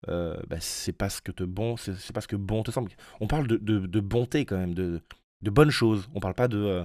euh, 0.08 0.40
bah, 0.48 0.60
c'est 0.60 0.92
pas 0.92 1.08
ce 1.08 1.20
que 1.20 1.32
te 1.32 1.44
bon, 1.44 1.76
c'est 1.76 2.12
pas 2.12 2.20
ce 2.20 2.28
que 2.28 2.36
bon 2.36 2.62
te 2.62 2.70
semble. 2.70 2.90
On 3.20 3.26
parle 3.26 3.46
de, 3.46 3.56
de, 3.56 4.00
bonté 4.00 4.44
quand 4.44 4.58
même, 4.58 4.74
de, 4.74 5.02
de 5.42 5.50
bonnes 5.50 5.70
choses. 5.70 6.08
On 6.14 6.20
parle 6.20 6.34
pas 6.34 6.48
de 6.48 6.84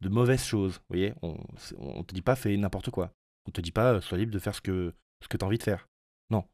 de 0.00 0.08
mauvaises 0.08 0.44
choses. 0.44 0.74
Vous 0.74 0.96
voyez, 0.96 1.14
on, 1.22 1.36
on 1.78 2.04
te 2.04 2.14
dit 2.14 2.22
pas 2.22 2.36
fais 2.36 2.56
n'importe 2.56 2.90
quoi. 2.90 3.12
On 3.46 3.50
te 3.50 3.60
dit 3.60 3.72
pas 3.72 4.00
sois 4.00 4.18
libre 4.18 4.32
de 4.32 4.38
faire 4.38 4.54
ce 4.54 4.60
que 4.60 4.94
ce 5.22 5.28
que 5.28 5.36
t'as 5.36 5.46
envie 5.46 5.58
de 5.58 5.62
faire. 5.62 5.88
Non, 6.30 6.44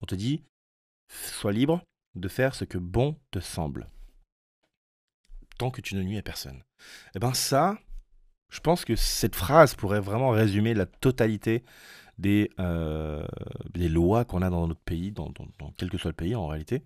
on 0.00 0.06
te 0.06 0.14
dit 0.14 0.44
sois 1.08 1.52
libre 1.52 1.82
de 2.18 2.28
faire 2.28 2.54
ce 2.54 2.64
que 2.64 2.78
bon 2.78 3.16
te 3.30 3.40
semble, 3.40 3.88
tant 5.58 5.70
que 5.70 5.80
tu 5.80 5.94
ne 5.94 6.02
nuis 6.02 6.18
à 6.18 6.22
personne. 6.22 6.62
Eh 7.14 7.18
bien 7.18 7.34
ça, 7.34 7.78
je 8.50 8.60
pense 8.60 8.84
que 8.84 8.96
cette 8.96 9.36
phrase 9.36 9.74
pourrait 9.74 10.00
vraiment 10.00 10.30
résumer 10.30 10.74
la 10.74 10.86
totalité 10.86 11.64
des, 12.18 12.50
euh, 12.58 13.26
lois 13.74 14.24
qu'on 14.24 14.42
a 14.42 14.50
dans 14.50 14.66
notre 14.66 14.80
pays, 14.80 15.12
dans, 15.12 15.32
quel 15.76 15.90
que 15.90 15.98
soit 15.98 16.10
le 16.10 16.16
pays 16.16 16.34
en 16.34 16.46
réalité. 16.46 16.82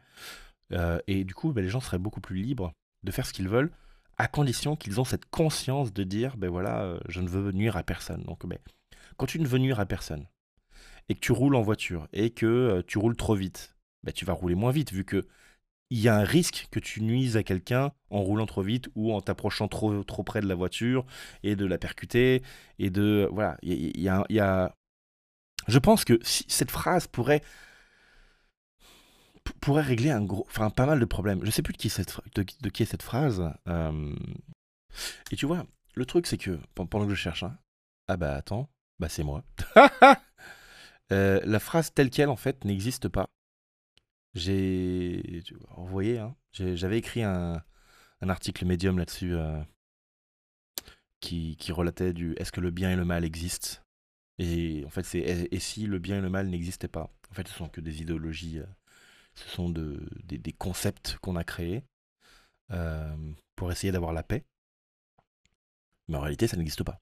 Euh, 0.72 0.98
et 1.06 1.24
du 1.24 1.34
coup, 1.34 1.52
ben, 1.52 1.62
les 1.62 1.70
gens 1.70 1.80
seraient 1.80 1.98
beaucoup 1.98 2.20
plus 2.20 2.36
libres 2.36 2.72
de 3.02 3.10
faire 3.10 3.26
ce 3.26 3.32
qu'ils 3.32 3.48
veulent, 3.48 3.70
à 4.18 4.28
condition 4.28 4.76
qu'ils 4.76 5.00
ont 5.00 5.04
cette 5.04 5.26
conscience 5.26 5.92
de 5.92 6.04
dire, 6.04 6.36
ben 6.36 6.50
voilà, 6.50 6.82
euh, 6.82 7.00
je 7.08 7.20
ne 7.20 7.28
veux 7.28 7.52
nuire 7.52 7.76
à 7.76 7.82
personne. 7.82 8.22
Donc, 8.24 8.46
ben, 8.46 8.58
quand 9.16 9.26
tu 9.26 9.40
ne 9.40 9.46
veux 9.46 9.58
nuire 9.58 9.80
à 9.80 9.86
personne, 9.86 10.26
et 11.08 11.14
que 11.14 11.20
tu 11.20 11.32
roules 11.32 11.56
en 11.56 11.62
voiture, 11.62 12.08
et 12.12 12.30
que 12.30 12.82
tu 12.86 12.98
roules 12.98 13.16
trop 13.16 13.34
vite, 13.34 13.74
bah, 14.04 14.12
tu 14.12 14.24
vas 14.24 14.32
rouler 14.32 14.54
moins 14.54 14.72
vite, 14.72 14.92
vu 14.92 15.04
que 15.04 15.26
il 15.92 16.00
y 16.00 16.08
a 16.08 16.16
un 16.16 16.24
risque 16.24 16.68
que 16.70 16.80
tu 16.80 17.02
nuises 17.02 17.36
à 17.36 17.42
quelqu'un 17.42 17.92
en 18.08 18.22
roulant 18.22 18.46
trop 18.46 18.62
vite 18.62 18.88
ou 18.94 19.12
en 19.12 19.20
t'approchant 19.20 19.68
trop, 19.68 20.02
trop 20.04 20.22
près 20.22 20.40
de 20.40 20.46
la 20.46 20.54
voiture 20.54 21.04
et 21.42 21.54
de 21.54 21.66
la 21.66 21.76
percuter. 21.76 22.42
Et 22.78 22.88
de. 22.88 23.28
Voilà, 23.30 23.58
il 23.62 24.00
y, 24.00 24.08
a. 24.08 24.74
Je 25.68 25.78
pense 25.78 26.06
que 26.06 26.18
cette 26.22 26.70
phrase 26.70 27.06
pourrait 27.08 27.42
pourrait 29.60 29.82
régler 29.82 30.10
un 30.10 30.24
gros, 30.24 30.46
enfin 30.48 30.70
pas 30.70 30.86
mal 30.86 30.98
de 30.98 31.04
problèmes. 31.04 31.44
Je 31.44 31.50
sais 31.50 31.62
plus 31.62 31.72
de 31.74 31.78
qui, 31.78 31.90
cette, 31.90 32.20
de, 32.34 32.42
qui 32.70 32.82
est 32.82 32.86
cette 32.86 33.02
phrase. 33.02 33.42
Euh, 33.68 34.14
et 35.30 35.36
tu 35.36 35.44
vois, 35.44 35.66
le 35.94 36.06
truc 36.06 36.26
c'est 36.26 36.38
que 36.38 36.58
pendant 36.74 37.04
que 37.04 37.10
je 37.10 37.20
cherche, 37.20 37.42
hein, 37.42 37.58
ah 38.08 38.16
bah 38.16 38.34
attends, 38.34 38.70
bah 38.98 39.10
c'est 39.10 39.24
moi. 39.24 39.44
Euh, 41.10 41.40
la 41.44 41.60
phrase 41.60 41.92
telle 41.92 42.08
qu'elle 42.08 42.30
en 42.30 42.36
fait 42.36 42.64
n'existe 42.64 43.06
pas. 43.06 43.28
J'ai. 44.34 45.42
Voyez, 45.76 46.18
hein, 46.18 46.34
j'avais 46.52 46.98
écrit 46.98 47.22
un, 47.22 47.62
article 48.20 48.64
médium 48.64 48.98
là-dessus 48.98 49.34
euh, 49.34 49.62
qui, 51.20 51.56
relatait 51.70 52.12
du 52.12 52.34
est-ce 52.38 52.52
que 52.52 52.60
le 52.60 52.70
bien 52.70 52.90
et 52.92 52.96
le 52.96 53.04
mal 53.04 53.24
existent? 53.24 53.80
Et 54.38 54.84
en 54.86 54.90
fait, 54.90 55.04
c'est 55.04 55.48
et, 55.50 55.60
si 55.60 55.86
le 55.86 55.98
bien 55.98 56.18
et 56.18 56.20
le 56.20 56.30
mal 56.30 56.48
n'existaient 56.48 56.88
pas? 56.88 57.10
En 57.30 57.34
fait, 57.34 57.48
ce 57.48 57.54
sont 57.54 57.68
que 57.68 57.80
des 57.80 58.02
idéologies 58.02 58.58
euh, 58.58 58.66
Ce 59.34 59.48
sont 59.48 59.70
de, 59.70 60.08
des, 60.24 60.38
des 60.38 60.52
concepts 60.52 61.18
qu'on 61.20 61.36
a 61.36 61.44
créés 61.44 61.84
euh, 62.72 63.16
pour 63.56 63.70
essayer 63.72 63.92
d'avoir 63.92 64.12
la 64.12 64.22
paix. 64.22 64.44
Mais 66.08 66.16
en 66.16 66.20
réalité, 66.20 66.46
ça 66.46 66.56
n'existe 66.56 66.84
pas. 66.84 67.00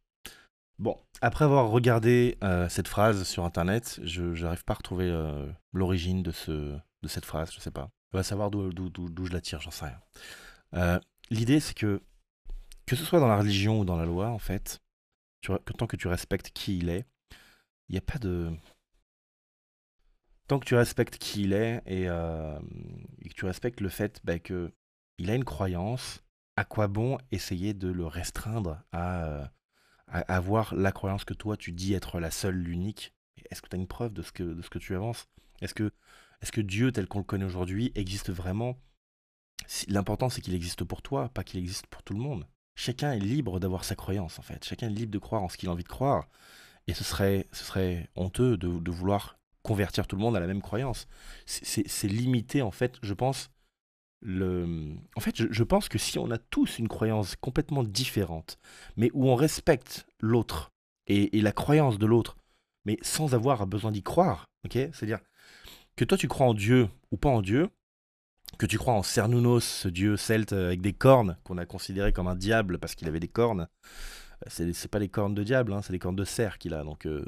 Bon, 0.81 0.99
après 1.21 1.45
avoir 1.45 1.69
regardé 1.69 2.39
euh, 2.43 2.67
cette 2.71 2.89
phrase 2.89 3.25
sur 3.25 3.45
internet, 3.45 4.01
je 4.03 4.23
n'arrive 4.43 4.65
pas 4.65 4.73
à 4.73 4.77
retrouver 4.77 5.11
euh, 5.11 5.47
l'origine 5.75 6.23
de, 6.23 6.31
ce, 6.31 6.75
de 7.03 7.09
cette 7.09 7.27
phrase, 7.27 7.53
je 7.53 7.61
sais 7.61 7.71
pas. 7.71 7.91
On 8.15 8.17
va 8.17 8.23
savoir 8.23 8.51
d'où 8.51 9.27
je 9.27 9.33
la 9.33 9.43
tire, 9.43 9.61
j'en 9.61 9.71
sais 9.71 9.85
rien. 10.73 11.01
L'idée, 11.29 11.61
c'est 11.61 11.75
que, 11.75 12.01
que 12.87 12.97
ce 12.97 13.05
soit 13.05 13.21
dans 13.21 13.29
la 13.29 13.37
religion 13.37 13.81
ou 13.81 13.85
dans 13.85 13.99
la 13.99 14.07
loi, 14.07 14.31
en 14.31 14.39
fait, 14.39 14.81
que 15.43 15.73
tant 15.75 15.87
que 15.87 15.97
tu 15.97 16.09
respectes 16.09 16.49
qui 16.49 16.79
il 16.79 16.89
est, 16.89 17.05
il 17.91 17.93
n'y 17.93 17.99
a 17.99 18.01
pas 18.01 18.19
de. 18.19 18.51
Tant 20.49 20.59
que 20.59 20.65
tu 20.65 20.77
respectes 20.77 21.19
qui 21.19 21.43
il 21.43 21.53
est 21.53 21.83
et, 21.85 22.05
et 22.05 23.29
que 23.29 23.35
tu 23.35 23.45
respectes 23.45 23.83
le 23.83 23.91
fait 23.91 24.19
bah, 24.25 24.39
que 24.39 24.73
il 25.19 25.31
a 25.31 25.35
une 25.35 25.45
croyance, 25.45 26.25
à 26.57 26.65
quoi 26.65 26.89
bon 26.89 27.19
essayer 27.33 27.75
de 27.75 27.89
le 27.89 28.07
restreindre 28.07 28.83
à, 28.93 29.53
avoir 30.11 30.75
la 30.75 30.93
croyance 30.93 31.25
que 31.25 31.35
toi 31.35 31.57
tu 31.57 31.73
dis 31.73 31.95
être 31.95 32.21
la 32.21 32.31
seule, 32.31 32.57
l'unique 32.57 33.13
Est-ce 33.51 33.63
que 33.63 33.69
tu 33.69 33.77
as 33.77 33.79
une 33.79 33.87
preuve 33.87 34.13
de 34.13 34.23
ce 34.23 34.33
que, 34.33 34.43
de 34.43 34.63
ce 34.63 34.71
que 34.71 34.79
tu 34.79 34.95
avances? 34.95 35.29
Est-ce 35.61 35.75
que, 35.75 35.93
est 36.43 36.51
que 36.51 36.61
Dieu 36.61 36.93
tel 36.93 37.07
qu'on 37.07 37.19
le 37.19 37.25
connaît 37.25 37.45
aujourd'hui 37.45 37.93
existe 37.95 38.31
vraiment? 38.31 38.77
L'important 39.89 40.29
c'est 40.29 40.41
qu'il 40.41 40.55
existe 40.55 40.85
pour 40.85 41.03
toi, 41.03 41.29
pas 41.29 41.45
qu'il 41.45 41.61
existe 41.61 41.87
pour 41.87 42.03
tout 42.03 42.15
le 42.15 42.21
monde. 42.21 42.47
Chacun 42.75 43.13
est 43.13 43.21
libre 43.21 43.61
d'avoir 43.61 43.85
sa 43.85 43.95
croyance 43.95 44.39
en 44.39 44.43
fait. 44.43 44.65
Chacun 44.65 44.89
est 44.89 44.95
libre 44.95 45.13
de 45.13 45.19
croire 45.19 45.43
en 45.43 45.49
ce 45.49 45.57
qu'il 45.57 45.69
a 45.69 45.73
envie 45.73 45.85
de 45.85 45.89
croire. 45.89 46.29
Et 46.87 46.95
ce 46.95 47.05
serait, 47.05 47.47
ce 47.53 47.65
serait 47.65 48.09
honteux 48.17 48.57
de, 48.57 48.79
de 48.79 48.91
vouloir 48.91 49.39
convertir 49.63 50.07
tout 50.07 50.17
le 50.17 50.23
monde 50.23 50.37
à 50.37 50.41
la 50.41 50.47
même 50.47 50.63
croyance. 50.63 51.07
C'est 51.47 52.09
limité 52.09 52.63
en 52.63 52.71
fait, 52.71 52.97
je 53.03 53.15
pense, 53.15 53.51
le... 54.21 54.95
En 55.17 55.21
fait, 55.21 55.51
je, 55.51 55.63
pense 55.65 55.89
que 55.89 55.99
si 55.99 56.19
on 56.19 56.31
a 56.31 56.39
tous 56.39 56.79
une 56.79 56.89
croyance 56.89 57.37
complètement 57.37 57.85
différente, 57.85 58.59
mais 58.97 59.11
où 59.15 59.29
on 59.29 59.35
respecte 59.35 60.07
l'autre 60.21 60.73
et, 61.07 61.41
la 61.41 61.53
croyance 61.53 61.99
de 61.99 62.07
l'autre, 62.07 62.37
mais 62.85 62.99
sans 63.03 63.35
avoir 63.35 63.67
besoin 63.67 63.91
d'y 63.91 64.03
croire, 64.03 64.47
ok? 64.65 64.73
C'est-à-dire 64.73 65.21
que 65.97 66.05
toi 66.05 66.17
tu 66.17 66.29
crois 66.29 66.47
en 66.47 66.55
Dieu 66.55 66.89
ou 67.11 67.17
pas 67.17 67.31
en 67.31 67.43
Dieu, 67.43 67.69
que 68.59 68.67
tu 68.67 68.79
crois 68.79 68.95
en 68.95 69.03
Cernunnos, 69.03 69.65
ce 69.65 69.89
dieu 69.89 70.17
celte 70.17 70.53
avec 70.53 70.81
des 70.81 70.93
cornes, 70.93 71.37
qu'on 71.45 71.59
a 71.59 71.67
considéré 71.67 72.13
comme 72.13 72.29
un 72.29 72.35
diable 72.35 72.79
parce 72.79 72.95
qu'il 72.95 73.09
avait 73.09 73.21
des 73.21 73.29
cornes. 73.29 73.69
Euh, 74.47 74.73
c'est 74.73 74.91
pas 74.91 74.99
les 74.99 75.09
cornes 75.09 75.35
de 75.35 75.43
diable, 75.43 75.73
hein, 75.73 75.83
c'est 75.83 75.93
les 75.93 75.99
cornes 75.99 76.17
de 76.17 76.25
cerf 76.25 76.59
qu'il 76.59 76.75
a, 76.75 76.83
donc 76.83 77.07
euh, 77.07 77.25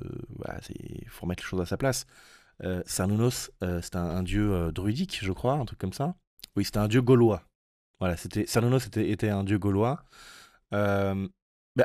il 0.71 1.09
faut 1.09 1.23
remettre 1.23 1.43
les 1.43 1.49
choses 1.49 1.61
à 1.61 1.67
sa 1.67 1.77
place. 1.77 2.07
Euh, 2.65 2.83
euh, 3.63 3.81
c'est 3.83 3.97
un, 3.97 4.23
dieu 4.23 4.73
druidique, 4.73 5.19
je 5.23 5.33
crois, 5.33 5.55
un 5.55 5.65
truc 5.65 5.79
comme 5.79 5.93
ça. 5.93 6.15
Oui, 6.57 6.65
c'était 6.65 6.79
un 6.79 6.89
dieu 6.89 7.03
gaulois. 7.03 7.45
Voilà, 8.01 8.17
c'était 8.17 8.43
était, 9.11 9.29
un 9.29 9.45
dieu 9.45 9.59
gaulois. 9.59 10.05
Euh, 10.75 11.29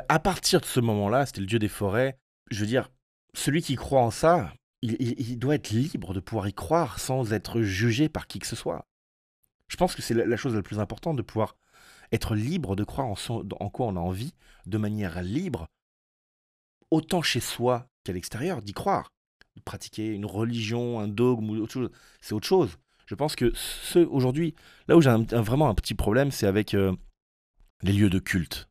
à 0.08 0.18
partir 0.18 0.60
de 0.60 0.66
ce 0.66 0.80
moment-là, 0.80 1.26
c'était 1.26 1.40
le 1.40 1.46
dieu 1.46 1.58
des 1.58 1.68
forêts. 1.68 2.18
Je 2.50 2.60
veux 2.60 2.66
dire, 2.66 2.90
celui 3.34 3.62
qui 3.62 3.76
croit 3.76 4.02
en 4.02 4.10
ça, 4.10 4.52
il, 4.82 5.38
doit 5.38 5.54
être 5.54 5.70
libre 5.70 6.14
de 6.14 6.20
pouvoir 6.20 6.48
y 6.48 6.52
croire 6.52 6.98
sans 6.98 7.32
être 7.32 7.62
jugé 7.62 8.08
par 8.08 8.26
qui 8.26 8.38
que 8.38 8.46
ce 8.46 8.56
soit. 8.56 8.86
Je 9.68 9.76
pense 9.76 9.94
que 9.94 10.02
c'est 10.02 10.14
la, 10.14 10.36
chose 10.36 10.54
la 10.54 10.62
plus 10.62 10.80
importante 10.80 11.16
de 11.16 11.22
pouvoir 11.22 11.56
être 12.10 12.34
libre 12.34 12.74
de 12.74 12.84
croire 12.84 13.06
en, 13.08 13.70
quoi 13.70 13.86
on 13.86 13.96
a 13.96 14.00
envie, 14.00 14.34
de 14.66 14.78
manière 14.78 15.22
libre, 15.22 15.68
autant 16.90 17.22
chez 17.22 17.40
soi 17.40 17.86
qu'à 18.04 18.12
l'extérieur, 18.12 18.62
d'y 18.62 18.72
croire. 18.72 19.12
Pratiquer 19.64 20.06
une 20.06 20.24
religion, 20.24 21.00
un 21.00 21.08
dogme 21.08 21.50
ou 21.50 21.56
autre 21.56 21.72
chose, 21.72 21.90
c'est 22.20 22.32
autre 22.32 22.46
chose. 22.46 22.78
Je 23.08 23.14
pense 23.14 23.36
que 23.36 23.50
ce, 23.54 24.00
aujourd'hui, 24.00 24.54
là 24.86 24.94
où 24.94 25.00
j'ai 25.00 25.10
vraiment 25.30 25.70
un 25.70 25.74
petit 25.74 25.94
problème, 25.94 26.30
c'est 26.30 26.46
avec 26.46 26.74
euh, 26.74 26.94
les 27.82 27.94
lieux 27.94 28.10
de 28.10 28.18
culte. 28.18 28.68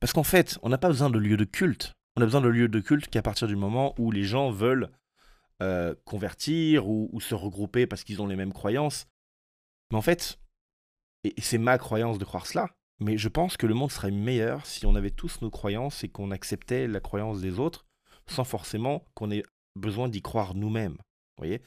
Parce 0.00 0.12
qu'en 0.12 0.22
fait, 0.22 0.58
on 0.62 0.68
n'a 0.68 0.76
pas 0.76 0.88
besoin 0.88 1.08
de 1.08 1.18
lieux 1.18 1.38
de 1.38 1.46
culte. 1.46 1.94
On 2.16 2.20
a 2.20 2.26
besoin 2.26 2.42
de 2.42 2.48
lieux 2.48 2.68
de 2.68 2.80
culte 2.80 3.08
qu'à 3.08 3.22
partir 3.22 3.48
du 3.48 3.56
moment 3.56 3.94
où 3.98 4.10
les 4.10 4.24
gens 4.24 4.50
veulent 4.50 4.90
euh, 5.62 5.94
convertir 6.04 6.86
ou, 6.86 7.18
se 7.22 7.34
regrouper 7.34 7.86
parce 7.86 8.04
qu'ils 8.04 8.20
ont 8.20 8.26
les 8.26 8.36
mêmes 8.36 8.52
croyances. 8.52 9.06
Mais 9.90 9.96
en 9.96 10.02
fait, 10.02 10.38
et 11.24 11.32
c'est 11.38 11.56
ma 11.56 11.78
croyance 11.78 12.18
de 12.18 12.24
croire 12.26 12.46
cela, 12.46 12.68
mais 13.00 13.16
je 13.16 13.30
pense 13.30 13.56
que 13.56 13.66
le 13.66 13.72
monde 13.72 13.90
serait 13.90 14.10
meilleur 14.10 14.66
si 14.66 14.84
on 14.84 14.94
avait 14.94 15.10
tous 15.10 15.40
nos 15.40 15.50
croyances 15.50 16.04
et 16.04 16.10
qu'on 16.10 16.32
acceptait 16.32 16.86
la 16.86 17.00
croyance 17.00 17.40
des 17.40 17.58
autres 17.58 17.86
sans 18.26 18.44
forcément 18.44 19.06
qu'on 19.14 19.30
ait 19.30 19.42
besoin 19.74 20.10
d'y 20.10 20.20
croire 20.20 20.54
nous-mêmes. 20.54 20.98
Voyez? 21.38 21.62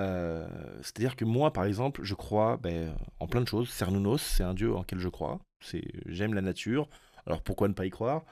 Euh, 0.00 0.46
c'est-à-dire 0.82 1.14
que 1.14 1.24
moi, 1.24 1.52
par 1.52 1.64
exemple, 1.64 2.02
je 2.04 2.14
crois 2.14 2.56
ben, 2.56 2.94
en 3.18 3.26
plein 3.26 3.42
de 3.42 3.48
choses. 3.48 3.68
Cernunnos, 3.70 4.22
c'est 4.22 4.42
un 4.42 4.54
dieu 4.54 4.74
en 4.74 4.80
lequel 4.80 4.98
je 4.98 5.08
crois. 5.08 5.40
J'aime 6.06 6.34
la 6.34 6.40
nature. 6.40 6.88
Alors 7.26 7.42
pourquoi 7.42 7.68
ne 7.68 7.74
pas 7.74 7.84
y 7.84 7.90
croire? 7.90 8.24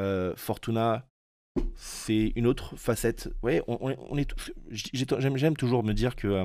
Euh, 0.00 0.34
Fortuna, 0.36 1.06
c'est 1.76 2.32
une 2.34 2.46
autre 2.46 2.76
facette. 2.76 3.30
On, 3.42 4.16
j'aime 4.70 5.56
toujours 5.56 5.84
me 5.84 5.92
dire 5.92 6.16
que 6.16 6.26
euh, 6.26 6.44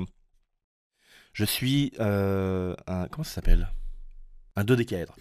je 1.32 1.44
suis 1.44 1.92
un. 1.98 2.76
Comment 3.10 3.24
ça 3.24 3.34
s'appelle? 3.34 3.68
Un 4.54 4.64
dodécaèdre. 4.64 5.16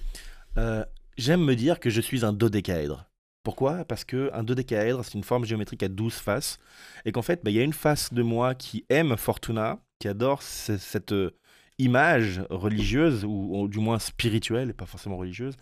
j'aime 1.18 1.44
me 1.44 1.56
dire 1.56 1.80
que 1.80 1.90
je 1.90 2.02
suis 2.02 2.24
un 2.26 2.34
dodécaèdre. 2.34 3.10
Pourquoi? 3.48 3.86
Parce 3.86 4.04
qu'un 4.04 4.44
dodécaèdre, 4.44 5.06
c'est 5.06 5.14
une 5.14 5.24
forme 5.24 5.46
géométrique 5.46 5.82
à 5.82 5.88
12 5.88 6.16
faces, 6.16 6.60
et 7.06 7.14
qu'en 7.14 7.22
fait, 7.22 7.46
bah, 7.46 7.50
il 7.50 7.56
y 7.56 7.62
a 7.62 7.64
une 7.64 7.72
face 7.72 8.14
de 8.14 8.22
moi 8.22 8.56
qui 8.56 8.86
aime 8.90 9.16
Fortuna, 9.16 9.80
qui 10.00 10.10
adore 10.10 10.42
cette 10.42 11.14
euh, 11.14 11.32
image 11.78 12.42
religieuse, 12.50 13.24
ou, 13.24 13.70
du 13.70 13.80
moins 13.80 14.00
spirituelle, 14.00 14.72
et 14.72 14.74
pas 14.74 14.86
forcément 14.86 15.16
religieuse. 15.16 15.56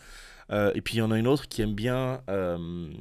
Euh, 0.49 0.71
et 0.73 0.81
puis 0.81 0.95
il 0.95 0.97
y 0.97 1.01
en 1.03 1.11
a 1.11 1.19
une 1.19 1.27
autre 1.27 1.47
qui 1.47 1.61
aime 1.61 1.75
bien, 1.75 2.23
euh, 2.27 2.91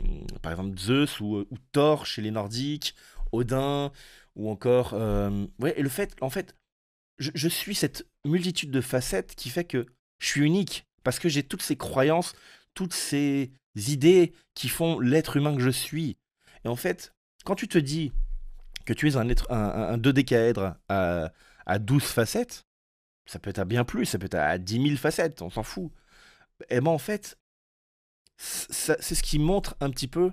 par 0.42 0.52
exemple, 0.52 0.78
Zeus 0.78 1.18
ou, 1.18 1.46
Thor 1.72 2.04
chez 2.04 2.20
les 2.20 2.30
Nordiques, 2.30 2.94
Odin, 3.32 3.90
ou 4.36 4.50
encore... 4.50 4.92
ouais, 5.60 5.72
et 5.78 5.82
le 5.82 5.88
fait, 5.88 6.14
en 6.20 6.28
fait, 6.28 6.54
je 7.18 7.48
suis 7.48 7.74
cette 7.74 8.06
multitude 8.26 8.70
de 8.70 8.82
facettes 8.82 9.34
qui 9.34 9.48
fait 9.48 9.64
que 9.64 9.86
je 10.18 10.26
suis 10.26 10.42
unique, 10.42 10.86
parce 11.04 11.18
que 11.18 11.30
j'ai 11.30 11.42
toutes 11.42 11.62
ces 11.62 11.76
croyances, 11.76 12.34
toutes 12.74 12.92
ces 12.94 13.52
idées 13.74 14.32
qui 14.54 14.68
font 14.68 15.00
l'être 15.00 15.36
humain 15.36 15.54
que 15.54 15.62
je 15.62 15.70
suis. 15.70 16.16
Et 16.64 16.68
en 16.68 16.76
fait, 16.76 17.14
quand 17.44 17.54
tu 17.54 17.68
te 17.68 17.78
dis 17.78 18.12
que 18.84 18.92
tu 18.92 19.08
es 19.08 19.16
un, 19.16 19.28
être, 19.28 19.50
un, 19.50 19.98
dodécaèdre 19.98 20.76
à, 20.88 21.32
à 21.66 21.78
12 21.78 22.02
facettes, 22.02 22.66
ça 23.26 23.38
peut 23.38 23.50
être 23.50 23.58
à 23.58 23.64
bien 23.64 23.84
plus, 23.84 24.06
ça 24.06 24.18
peut 24.18 24.26
être 24.26 24.34
à 24.34 24.58
10 24.58 24.82
000 24.82 24.96
facettes, 24.96 25.42
on 25.42 25.50
s'en 25.50 25.62
fout. 25.62 25.90
Et 26.68 26.80
ben 26.80 26.90
en 26.90 26.98
fait, 26.98 27.38
c'est 28.36 29.14
ce 29.14 29.22
qui 29.22 29.38
montre 29.38 29.76
un 29.80 29.90
petit 29.90 30.08
peu 30.08 30.32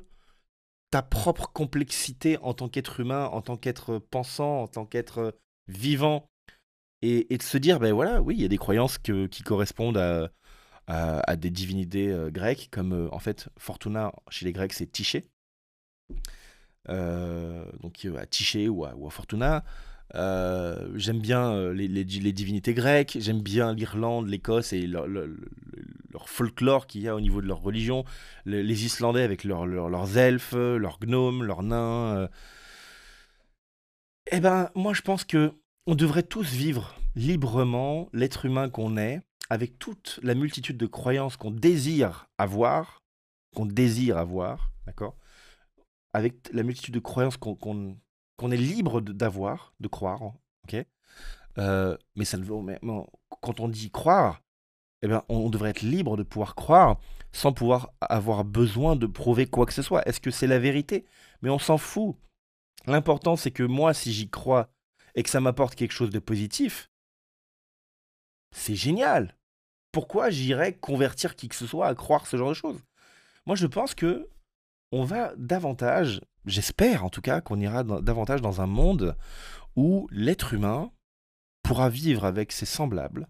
ta 0.91 1.01
propre 1.01 1.47
complexité 1.53 2.37
en 2.41 2.53
tant 2.53 2.67
qu'être 2.67 2.99
humain, 2.99 3.25
en 3.25 3.41
tant 3.41 3.57
qu'être 3.57 3.97
pensant, 3.97 4.63
en 4.63 4.67
tant 4.67 4.85
qu'être 4.85 5.37
vivant. 5.67 6.27
Et, 7.01 7.33
et, 7.33 7.37
de 7.37 7.43
se 7.43 7.57
dire, 7.57 7.79
ben 7.79 7.93
voilà, 7.93 8.21
oui, 8.21 8.35
il 8.35 8.41
y 8.41 8.45
a 8.45 8.49
des 8.49 8.57
croyances 8.57 8.99
que, 8.99 9.25
qui 9.25 9.41
correspondent 9.41 9.97
à, 9.97 10.29
à, 10.87 11.35
des 11.35 11.49
divinités 11.49 12.09
euh, 12.11 12.29
grecques, 12.29 12.69
comme 12.71 12.93
euh, 12.93 13.07
en 13.11 13.19
fait 13.19 13.49
Fortuna 13.57 14.11
chez 14.29 14.45
les 14.45 14.51
Grecs 14.51 14.73
c'est 14.73 14.91
Tiché. 14.91 15.27
Euh, 16.89 17.65
donc 17.81 18.05
à 18.17 18.25
Tiché 18.25 18.67
ou 18.67 18.85
à, 18.85 18.93
Fortuna. 19.09 19.63
j'aime 20.13 21.19
bien 21.19 21.71
les, 21.71 21.87
les, 21.87 22.33
divinités 22.33 22.73
grecques, 22.73 23.17
j'aime 23.19 23.41
bien 23.41 23.73
l'Irlande, 23.73 24.27
l'Écosse 24.27 24.73
et 24.73 24.87
leur, 24.87 25.07
folklore 26.25 26.87
qu'il 26.87 27.01
y 27.01 27.07
a 27.07 27.15
au 27.15 27.21
niveau 27.21 27.41
de 27.41 27.47
leur 27.47 27.61
religion, 27.61 28.03
les, 28.45 28.85
Islandais 28.85 29.23
avec 29.23 29.43
leurs 29.43 30.17
elfes, 30.17 30.53
leurs 30.53 30.99
gnomes, 30.99 31.43
leurs 31.43 31.63
nains. 31.63 32.27
Eh 34.31 34.39
ben, 34.39 34.69
moi 34.75 34.93
je 34.93 35.01
pense 35.01 35.23
que 35.23 35.53
on 35.87 35.95
devrait 35.95 36.23
tous 36.23 36.51
vivre 36.53 36.95
librement 37.15 38.09
l'être 38.13 38.45
humain 38.45 38.69
qu'on 38.69 38.97
est, 38.97 39.21
avec 39.49 39.79
toute 39.79 40.19
la 40.23 40.35
multitude 40.35 40.77
de 40.77 40.85
croyances 40.85 41.37
qu'on 41.37 41.51
désire 41.51 42.27
avoir, 42.37 43.01
qu'on 43.55 43.65
désire 43.65 44.17
avoir, 44.17 44.71
d'accord 44.85 45.15
Avec 46.13 46.49
la 46.53 46.63
multitude 46.63 46.93
de 46.93 46.99
croyances 46.99 47.37
qu'on 47.37 48.51
est 48.51 48.57
libre 48.57 49.01
d'avoir, 49.01 49.73
de, 49.79 49.87
croire, 49.87 50.21
ok 50.63 50.85
euh, 51.57 51.97
Mais 52.15 52.25
quand 53.41 53.59
on 53.59 53.67
dit 53.67 53.91
croire, 53.91 54.41
eh 55.01 55.07
bien, 55.07 55.23
on 55.29 55.49
devrait 55.49 55.71
être 55.71 55.81
libre 55.81 56.15
de 56.15 56.23
pouvoir 56.23 56.55
croire 56.55 56.99
sans 57.31 57.53
pouvoir 57.53 57.93
avoir 58.01 58.43
besoin 58.43 58.95
de 58.95 59.07
prouver 59.07 59.47
quoi 59.47 59.65
que 59.65 59.73
ce 59.73 59.81
soit. 59.81 60.07
Est-ce 60.07 60.19
que 60.19 60.31
c'est 60.31 60.47
la 60.47 60.59
vérité? 60.59 61.05
Mais 61.41 61.49
on 61.49 61.59
s'en 61.59 61.77
fout. 61.77 62.15
L'important, 62.87 63.35
c'est 63.35 63.51
que 63.51 63.63
moi, 63.63 63.93
si 63.93 64.11
j'y 64.11 64.29
crois 64.29 64.69
et 65.15 65.23
que 65.23 65.29
ça 65.29 65.39
m'apporte 65.39 65.75
quelque 65.75 65.93
chose 65.93 66.09
de 66.09 66.19
positif, 66.19 66.90
c'est 68.51 68.75
génial. 68.75 69.35
Pourquoi 69.91 70.29
j'irais 70.29 70.73
convertir 70.73 71.35
qui 71.35 71.49
que 71.49 71.55
ce 71.55 71.67
soit 71.67 71.87
à 71.87 71.95
croire 71.95 72.27
ce 72.27 72.37
genre 72.37 72.49
de 72.49 72.53
choses? 72.53 72.79
Moi, 73.45 73.55
je 73.55 73.67
pense 73.67 73.95
que 73.95 74.29
on 74.91 75.03
va 75.03 75.33
davantage, 75.37 76.21
j'espère 76.45 77.05
en 77.05 77.09
tout 77.09 77.21
cas, 77.21 77.41
qu'on 77.41 77.59
ira 77.59 77.83
davantage 77.83 78.41
dans 78.41 78.61
un 78.61 78.67
monde 78.67 79.17
où 79.75 80.07
l'être 80.11 80.53
humain 80.53 80.91
pourra 81.63 81.89
vivre 81.89 82.25
avec 82.25 82.51
ses 82.51 82.65
semblables, 82.65 83.27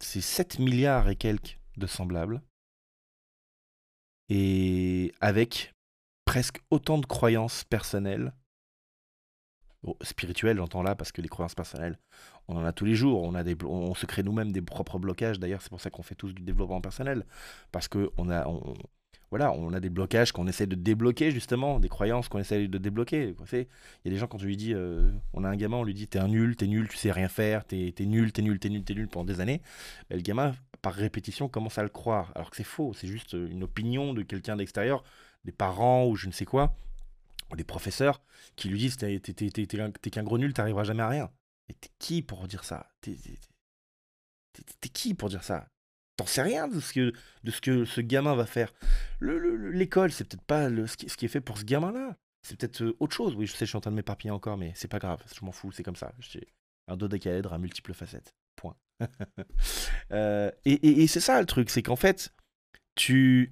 ses 0.00 0.20
7 0.20 0.58
milliards 0.58 1.08
et 1.08 1.16
quelques 1.16 1.58
de 1.76 1.86
semblables, 1.86 2.42
et 4.28 5.12
avec 5.20 5.72
presque 6.24 6.60
autant 6.70 6.98
de 6.98 7.06
croyances 7.06 7.64
personnelles, 7.64 8.32
Bon, 9.82 9.96
spirituelles 10.02 10.58
j'entends 10.58 10.82
là, 10.82 10.94
parce 10.94 11.10
que 11.10 11.20
les 11.20 11.28
croyances 11.28 11.56
personnelles, 11.56 11.98
on 12.46 12.56
en 12.56 12.64
a 12.64 12.72
tous 12.72 12.84
les 12.84 12.94
jours, 12.94 13.22
on, 13.24 13.34
a 13.34 13.42
des, 13.42 13.56
on 13.64 13.94
se 13.96 14.06
crée 14.06 14.22
nous-mêmes 14.22 14.52
des 14.52 14.62
propres 14.62 14.98
blocages, 15.00 15.40
d'ailleurs 15.40 15.60
c'est 15.60 15.70
pour 15.70 15.80
ça 15.80 15.90
qu'on 15.90 16.04
fait 16.04 16.14
tous 16.14 16.32
du 16.32 16.42
développement 16.42 16.80
personnel, 16.80 17.26
parce 17.72 17.88
que 17.88 18.10
on 18.16 18.30
a, 18.30 18.46
on- 18.46 18.74
voilà, 19.30 19.50
on 19.52 19.72
a 19.72 19.80
des 19.80 19.88
blocages 19.88 20.30
qu'on 20.30 20.46
essaie 20.46 20.66
de 20.66 20.74
débloquer 20.76 21.30
justement, 21.32 21.80
des 21.80 21.88
croyances 21.88 22.28
qu'on 22.28 22.38
essaie 22.38 22.68
de 22.68 22.78
débloquer. 22.78 23.34
Il 23.52 23.66
y 24.04 24.08
a 24.08 24.10
des 24.10 24.16
gens 24.18 24.26
quand 24.28 24.36
tu 24.38 24.44
lui 24.46 24.56
dis, 24.58 24.74
euh, 24.74 25.10
on 25.32 25.42
a 25.42 25.48
un 25.48 25.56
gamin, 25.56 25.78
on 25.78 25.84
lui 25.84 25.94
dit 25.94 26.06
t'es 26.06 26.18
un 26.18 26.28
nul, 26.28 26.54
t'es 26.54 26.66
nul, 26.66 26.86
tu 26.88 26.96
sais 26.98 27.10
rien 27.10 27.28
faire, 27.28 27.64
t'es 27.64 27.92
t'es 27.96 28.04
nul, 28.06 28.30
t'es 28.32 28.42
nul, 28.42 28.58
t'es 28.60 28.68
nul, 28.68 28.84
t'es 28.84 28.94
nul 28.94 29.08
pendant 29.08 29.24
des 29.24 29.40
années, 29.40 29.62
ben, 30.10 30.16
le 30.16 30.22
gamin 30.22 30.54
par 30.82 30.92
répétition 30.94 31.48
commence 31.48 31.78
à 31.78 31.82
le 31.82 31.88
croire, 31.88 32.30
alors 32.34 32.50
que 32.50 32.56
c'est 32.56 32.62
faux, 32.64 32.92
c'est 32.94 33.06
juste 33.08 33.32
une 33.32 33.62
opinion 33.64 34.14
de 34.14 34.22
quelqu'un 34.22 34.56
d'extérieur, 34.56 35.02
des 35.44 35.52
parents 35.52 36.06
ou 36.06 36.14
je 36.16 36.26
ne 36.26 36.32
sais 36.32 36.44
quoi, 36.44 36.74
des 37.56 37.64
professeurs 37.64 38.22
qui 38.56 38.68
lui 38.68 38.78
disent 38.78 38.96
t'es 38.96 39.18
t'es- 39.20 39.32
t'es- 39.34 39.50
t'es- 39.50 39.66
t'es 39.66 39.80
un- 39.80 39.90
t'es 39.90 40.10
qu'un 40.10 40.22
gros 40.22 40.38
nul, 40.38 40.52
t'arriveras 40.54 40.84
jamais 40.84 41.02
à 41.02 41.08
rien. 41.08 41.30
Et 41.68 41.74
t'es 41.74 41.90
qui 41.98 42.22
pour 42.22 42.46
dire 42.48 42.64
ça? 42.64 42.90
T'es 43.00 44.88
qui 44.92 45.14
pour 45.14 45.28
dire 45.28 45.42
ça? 45.44 45.68
T'en 46.16 46.26
sais 46.26 46.42
rien 46.42 46.68
de 46.68 46.78
ce 46.80 46.92
que, 46.92 47.12
de 47.42 47.50
ce 47.50 47.60
que 47.60 47.84
ce 47.84 48.00
gamin 48.00 48.34
va 48.34 48.44
faire. 48.46 48.72
Le- 49.18 49.38
le- 49.38 49.56
le- 49.56 49.70
L'école, 49.70 50.12
c'est 50.12 50.24
peut-être 50.24 50.44
pas 50.44 50.68
le- 50.68 50.86
ce, 50.86 50.96
qui, 50.96 51.08
ce 51.08 51.16
qui 51.16 51.24
est 51.24 51.28
fait 51.28 51.40
pour 51.40 51.56
ce 51.58 51.64
gamin-là. 51.64 52.16
C'est 52.46 52.58
peut-être 52.58 52.82
euh, 52.82 52.96
autre 53.00 53.14
chose. 53.14 53.34
Oui, 53.34 53.46
je 53.46 53.52
sais, 53.52 53.64
je 53.64 53.70
suis 53.70 53.76
en 53.76 53.80
train 53.80 53.90
de 53.92 53.96
m'éparpiller 53.96 54.30
encore, 54.30 54.58
mais 54.58 54.72
c'est 54.74 54.88
pas 54.88 54.98
grave. 54.98 55.22
Je 55.34 55.44
m'en 55.44 55.52
fous, 55.52 55.72
c'est 55.72 55.82
comme 55.82 55.96
ça. 55.96 56.12
J'ai 56.18 56.46
un 56.88 56.96
dodécaèdre 56.96 57.52
à 57.52 57.58
multiples 57.58 57.94
facettes. 57.94 58.34
Point. 58.56 58.76
Euh, 60.12 60.50
et 60.66 60.72
et- 60.74 61.02
et 61.02 61.06
c'est 61.06 61.20
ça 61.20 61.40
le 61.40 61.46
truc, 61.46 61.70
c'est 61.70 61.82
qu'en 61.82 61.96
fait, 61.96 62.34
tu. 62.96 63.50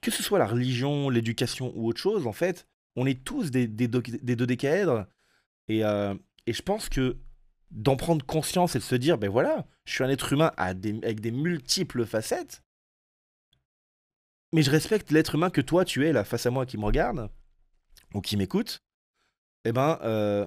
Que 0.00 0.10
ce 0.10 0.22
soit 0.22 0.38
la 0.38 0.46
religion, 0.46 1.10
l'éducation 1.10 1.72
ou 1.76 1.88
autre 1.88 2.00
chose, 2.00 2.26
en 2.26 2.32
fait, 2.32 2.66
on 3.00 3.06
est 3.06 3.22
tous 3.24 3.50
des, 3.50 3.66
des. 3.68 3.88
Et, 5.68 5.84
euh, 5.84 6.14
et 6.46 6.52
je 6.52 6.62
pense 6.62 6.88
que 6.88 7.18
d'en 7.70 7.96
prendre 7.96 8.24
conscience 8.24 8.74
et 8.76 8.78
de 8.78 8.84
se 8.84 8.94
dire, 8.94 9.18
ben 9.18 9.28
voilà, 9.30 9.66
je 9.84 9.92
suis 9.92 10.04
un 10.04 10.08
être 10.08 10.32
humain 10.32 10.52
avec 10.56 11.20
des 11.20 11.30
multiples 11.30 12.06
facettes, 12.06 12.62
mais 14.52 14.62
je 14.62 14.70
respecte 14.70 15.10
l'être 15.10 15.34
humain 15.34 15.50
que 15.50 15.60
toi 15.60 15.84
tu 15.84 16.06
es 16.06 16.12
là 16.12 16.24
face 16.24 16.46
à 16.46 16.50
moi 16.50 16.64
qui 16.66 16.78
me 16.78 16.84
regarde 16.84 17.30
ou 18.14 18.20
qui 18.22 18.36
m'écoute, 18.36 18.82
et 19.64 19.72
ben 19.72 19.98
euh, 20.02 20.46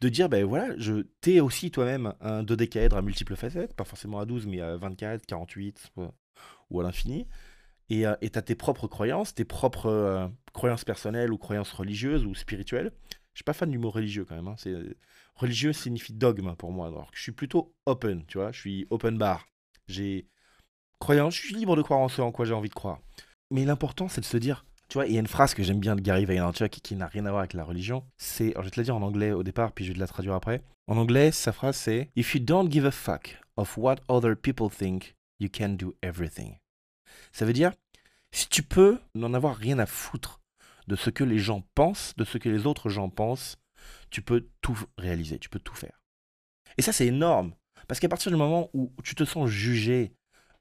de 0.00 0.08
dire, 0.08 0.28
ben 0.28 0.44
voilà, 0.44 0.76
je 0.76 1.06
t'es 1.20 1.40
aussi 1.40 1.70
toi-même 1.70 2.12
un 2.20 2.42
dodécaèdre 2.42 2.96
à 2.96 3.02
multiples 3.02 3.36
facettes, 3.36 3.74
pas 3.74 3.84
forcément 3.84 4.18
à 4.18 4.26
12, 4.26 4.46
mais 4.46 4.60
à 4.60 4.76
24, 4.76 5.24
48 5.24 5.90
ou- 5.96 6.08
ou 6.70 6.80
à 6.80 6.82
l'infini. 6.82 7.26
Et 7.88 8.06
euh, 8.06 8.14
et 8.20 8.30
t'as 8.30 8.42
tes 8.42 8.54
propres 8.54 8.88
croyances, 8.88 9.34
tes 9.34 9.44
propres 9.44 9.86
euh, 9.86 10.26
croyances 10.52 10.84
personnelles 10.84 11.32
ou 11.32 11.38
croyances 11.38 11.72
religieuses 11.72 12.24
ou 12.24 12.34
spirituelles. 12.34 12.92
Je 13.32 13.38
suis 13.38 13.44
pas 13.44 13.52
fan 13.52 13.70
du 13.70 13.78
mot 13.78 13.90
religieux 13.90 14.24
quand 14.24 14.34
même. 14.34 14.48
hein, 14.48 14.54
C'est 14.56 14.74
religieux 15.34 15.72
signifie 15.72 16.14
dogme 16.14 16.54
pour 16.56 16.72
moi. 16.72 16.90
Je 17.12 17.20
suis 17.22 17.32
plutôt 17.32 17.74
open, 17.84 18.24
tu 18.26 18.38
vois. 18.38 18.50
Je 18.52 18.60
suis 18.60 18.86
open 18.90 19.18
bar. 19.18 19.46
J'ai 19.88 20.26
croyance, 20.98 21.34
je 21.34 21.40
suis 21.42 21.54
libre 21.54 21.76
de 21.76 21.82
croire 21.82 22.00
en 22.00 22.08
ce 22.08 22.22
en 22.22 22.32
quoi 22.32 22.46
j'ai 22.46 22.54
envie 22.54 22.70
de 22.70 22.74
croire. 22.74 22.98
Mais 23.50 23.64
l'important, 23.66 24.08
c'est 24.08 24.22
de 24.22 24.26
se 24.26 24.38
dire, 24.38 24.64
tu 24.88 24.94
vois, 24.94 25.06
il 25.06 25.12
y 25.12 25.16
a 25.18 25.20
une 25.20 25.26
phrase 25.26 25.52
que 25.54 25.62
j'aime 25.62 25.78
bien 25.80 25.94
de 25.96 26.00
Gary 26.00 26.24
Vaynerchuk 26.24 26.70
qui, 26.70 26.80
qui 26.80 26.96
n'a 26.96 27.06
rien 27.06 27.26
à 27.26 27.30
voir 27.30 27.40
avec 27.40 27.52
la 27.52 27.64
religion. 27.64 28.04
C'est, 28.16 28.54
je 28.56 28.62
vais 28.62 28.70
te 28.70 28.80
la 28.80 28.84
dire 28.84 28.96
en 28.96 29.02
anglais 29.02 29.32
au 29.32 29.42
départ, 29.42 29.72
puis 29.72 29.84
je 29.84 29.90
vais 29.90 29.94
te 29.96 30.00
la 30.00 30.06
traduire 30.06 30.34
après. 30.34 30.62
En 30.88 30.96
anglais, 30.96 31.30
sa 31.30 31.52
phrase 31.52 31.76
c'est 31.76 32.10
If 32.16 32.34
you 32.34 32.40
don't 32.40 32.70
give 32.70 32.86
a 32.86 32.90
fuck 32.90 33.38
of 33.56 33.76
what 33.76 33.96
other 34.08 34.34
people 34.34 34.70
think, 34.70 35.14
you 35.38 35.48
can 35.52 35.70
do 35.70 35.94
everything. 36.02 36.54
Ça 37.32 37.44
veut 37.44 37.52
dire, 37.52 37.72
si 38.32 38.48
tu 38.48 38.62
peux 38.62 38.98
n'en 39.14 39.34
avoir 39.34 39.56
rien 39.56 39.78
à 39.78 39.86
foutre 39.86 40.40
de 40.86 40.96
ce 40.96 41.10
que 41.10 41.24
les 41.24 41.38
gens 41.38 41.62
pensent, 41.74 42.14
de 42.16 42.24
ce 42.24 42.38
que 42.38 42.48
les 42.48 42.66
autres 42.66 42.88
gens 42.88 43.08
pensent, 43.08 43.58
tu 44.10 44.22
peux 44.22 44.48
tout 44.60 44.78
réaliser, 44.98 45.38
tu 45.38 45.48
peux 45.48 45.58
tout 45.58 45.74
faire. 45.74 46.00
Et 46.78 46.82
ça, 46.82 46.92
c'est 46.92 47.06
énorme. 47.06 47.54
Parce 47.88 48.00
qu'à 48.00 48.08
partir 48.08 48.30
du 48.30 48.36
moment 48.36 48.70
où 48.72 48.92
tu 49.04 49.14
te 49.14 49.24
sens 49.24 49.48
jugé 49.48 50.12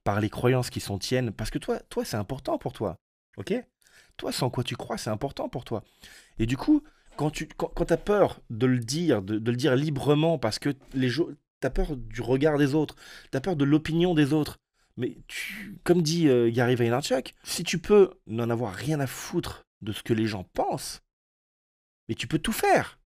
par 0.03 0.19
les 0.19 0.29
croyances 0.29 0.69
qui 0.69 0.79
sont 0.79 0.99
tiennes, 0.99 1.31
parce 1.31 1.49
que 1.49 1.59
toi, 1.59 1.79
c'est 2.03 2.17
important 2.17 2.57
pour 2.57 2.73
toi. 2.73 2.97
Ok? 3.37 3.53
Toi, 4.17 4.31
sans 4.31 4.49
quoi 4.49 4.63
tu 4.63 4.75
crois, 4.75 4.97
c'est 4.97 5.09
important 5.09 5.49
pour 5.49 5.65
toi. 5.65 5.83
Et 6.39 6.45
du 6.45 6.57
coup, 6.57 6.83
quand 7.17 7.31
tu 7.31 7.47
quand, 7.47 7.67
quand 7.67 7.91
as 7.91 7.97
peur 7.97 8.41
de 8.49 8.65
le 8.65 8.79
dire, 8.79 9.21
de, 9.21 9.35
le 9.35 9.57
dire 9.57 9.75
librement, 9.75 10.37
parce 10.37 10.59
que 10.59 10.73
les 10.93 11.09
tu 11.09 11.67
as 11.67 11.69
peur 11.69 11.95
du 11.95 12.21
regard 12.21 12.57
des 12.57 12.75
autres, 12.75 12.95
tu 13.31 13.37
as 13.37 13.41
peur 13.41 13.55
de 13.55 13.65
l'opinion 13.65 14.13
des 14.13 14.33
autres, 14.33 14.57
mais 14.97 15.17
tu, 15.27 15.77
comme 15.83 16.01
dit 16.01 16.29
euh, 16.29 16.49
Gary 16.51 16.75
Vaynerchuk, 16.75 17.33
si 17.43 17.63
tu 17.63 17.79
peux 17.79 18.11
n'en 18.27 18.49
avoir 18.49 18.73
rien 18.73 18.99
à 18.99 19.07
foutre 19.07 19.65
de 19.81 19.91
ce 19.91 20.03
que 20.03 20.13
les 20.13 20.27
gens 20.27 20.43
pensent, 20.43 21.01
mais 22.07 22.15
tu 22.15 22.27
peux 22.27 22.39
tout 22.39 22.53
faire. 22.53 22.99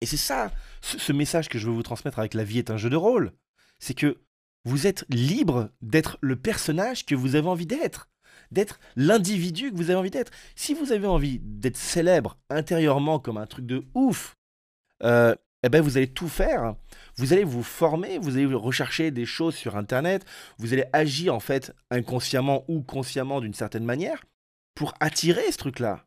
Et 0.00 0.06
c'est 0.06 0.16
ça, 0.16 0.50
ce, 0.80 1.12
message 1.12 1.48
que 1.48 1.58
je 1.58 1.66
veux 1.66 1.72
vous 1.72 1.82
transmettre 1.82 2.18
avec 2.18 2.34
La 2.34 2.42
vie 2.42 2.58
est 2.58 2.70
un 2.70 2.76
jeu 2.76 2.90
de 2.90 2.96
rôle. 2.96 3.32
C'est 3.78 3.94
que 3.94 4.20
vous 4.64 4.86
êtes 4.86 5.04
libre 5.08 5.70
d'être 5.80 6.18
le 6.20 6.36
personnage 6.36 7.06
que 7.06 7.14
vous 7.14 7.36
avez 7.36 7.48
envie 7.48 7.66
d'être, 7.66 8.10
d'être 8.50 8.80
l'individu 8.96 9.70
que 9.70 9.76
vous 9.76 9.90
avez 9.90 9.98
envie 9.98 10.10
d'être. 10.10 10.32
Si 10.56 10.74
vous 10.74 10.90
avez 10.90 11.06
envie 11.06 11.38
d'être 11.40 11.76
célèbre 11.76 12.36
intérieurement 12.50 13.20
comme 13.20 13.36
un 13.36 13.46
truc 13.46 13.66
de 13.66 13.84
ouf, 13.94 14.36
euh, 15.04 15.36
eh 15.62 15.68
ben 15.68 15.80
vous 15.80 15.96
allez 15.96 16.08
tout 16.08 16.28
faire. 16.28 16.74
Vous 17.16 17.32
allez 17.32 17.44
vous 17.44 17.62
former, 17.62 18.18
vous 18.18 18.36
allez 18.36 18.46
rechercher 18.46 19.10
des 19.10 19.26
choses 19.26 19.54
sur 19.54 19.76
Internet, 19.76 20.24
vous 20.58 20.72
allez 20.72 20.84
agir 20.92 21.34
en 21.34 21.40
fait 21.40 21.74
inconsciemment 21.90 22.64
ou 22.68 22.82
consciemment 22.82 23.40
d'une 23.40 23.54
certaine 23.54 23.84
manière 23.84 24.24
pour 24.74 24.94
attirer 25.00 25.50
ce 25.52 25.58
truc-là. 25.58 26.04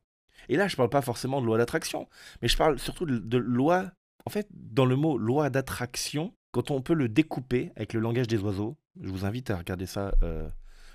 Et 0.50 0.58
là, 0.58 0.68
je 0.68 0.76
parle 0.76 0.90
pas 0.90 1.02
forcément 1.02 1.42
de 1.42 1.46
loi 1.46 1.58
d'attraction, 1.58 2.08
mais 2.42 2.48
je 2.48 2.58
parle 2.58 2.80
surtout 2.80 3.06
de, 3.06 3.18
de 3.18 3.38
loi. 3.38 3.92
En 4.26 4.30
fait, 4.30 4.48
dans 4.52 4.86
le 4.86 4.96
mot 4.96 5.18
loi 5.18 5.50
d'attraction, 5.50 6.34
quand 6.52 6.72
on 6.72 6.82
peut 6.82 6.94
le 6.94 7.10
découper 7.10 7.72
avec 7.76 7.94
le 7.94 8.00
langage 8.00 8.28
des 8.28 8.38
oiseaux, 8.38 8.78
je 9.02 9.10
vous 9.10 9.26
invite 9.26 9.50
à 9.52 9.58
regarder 9.58 9.86
ça. 9.86 10.14
euh, 10.24 10.48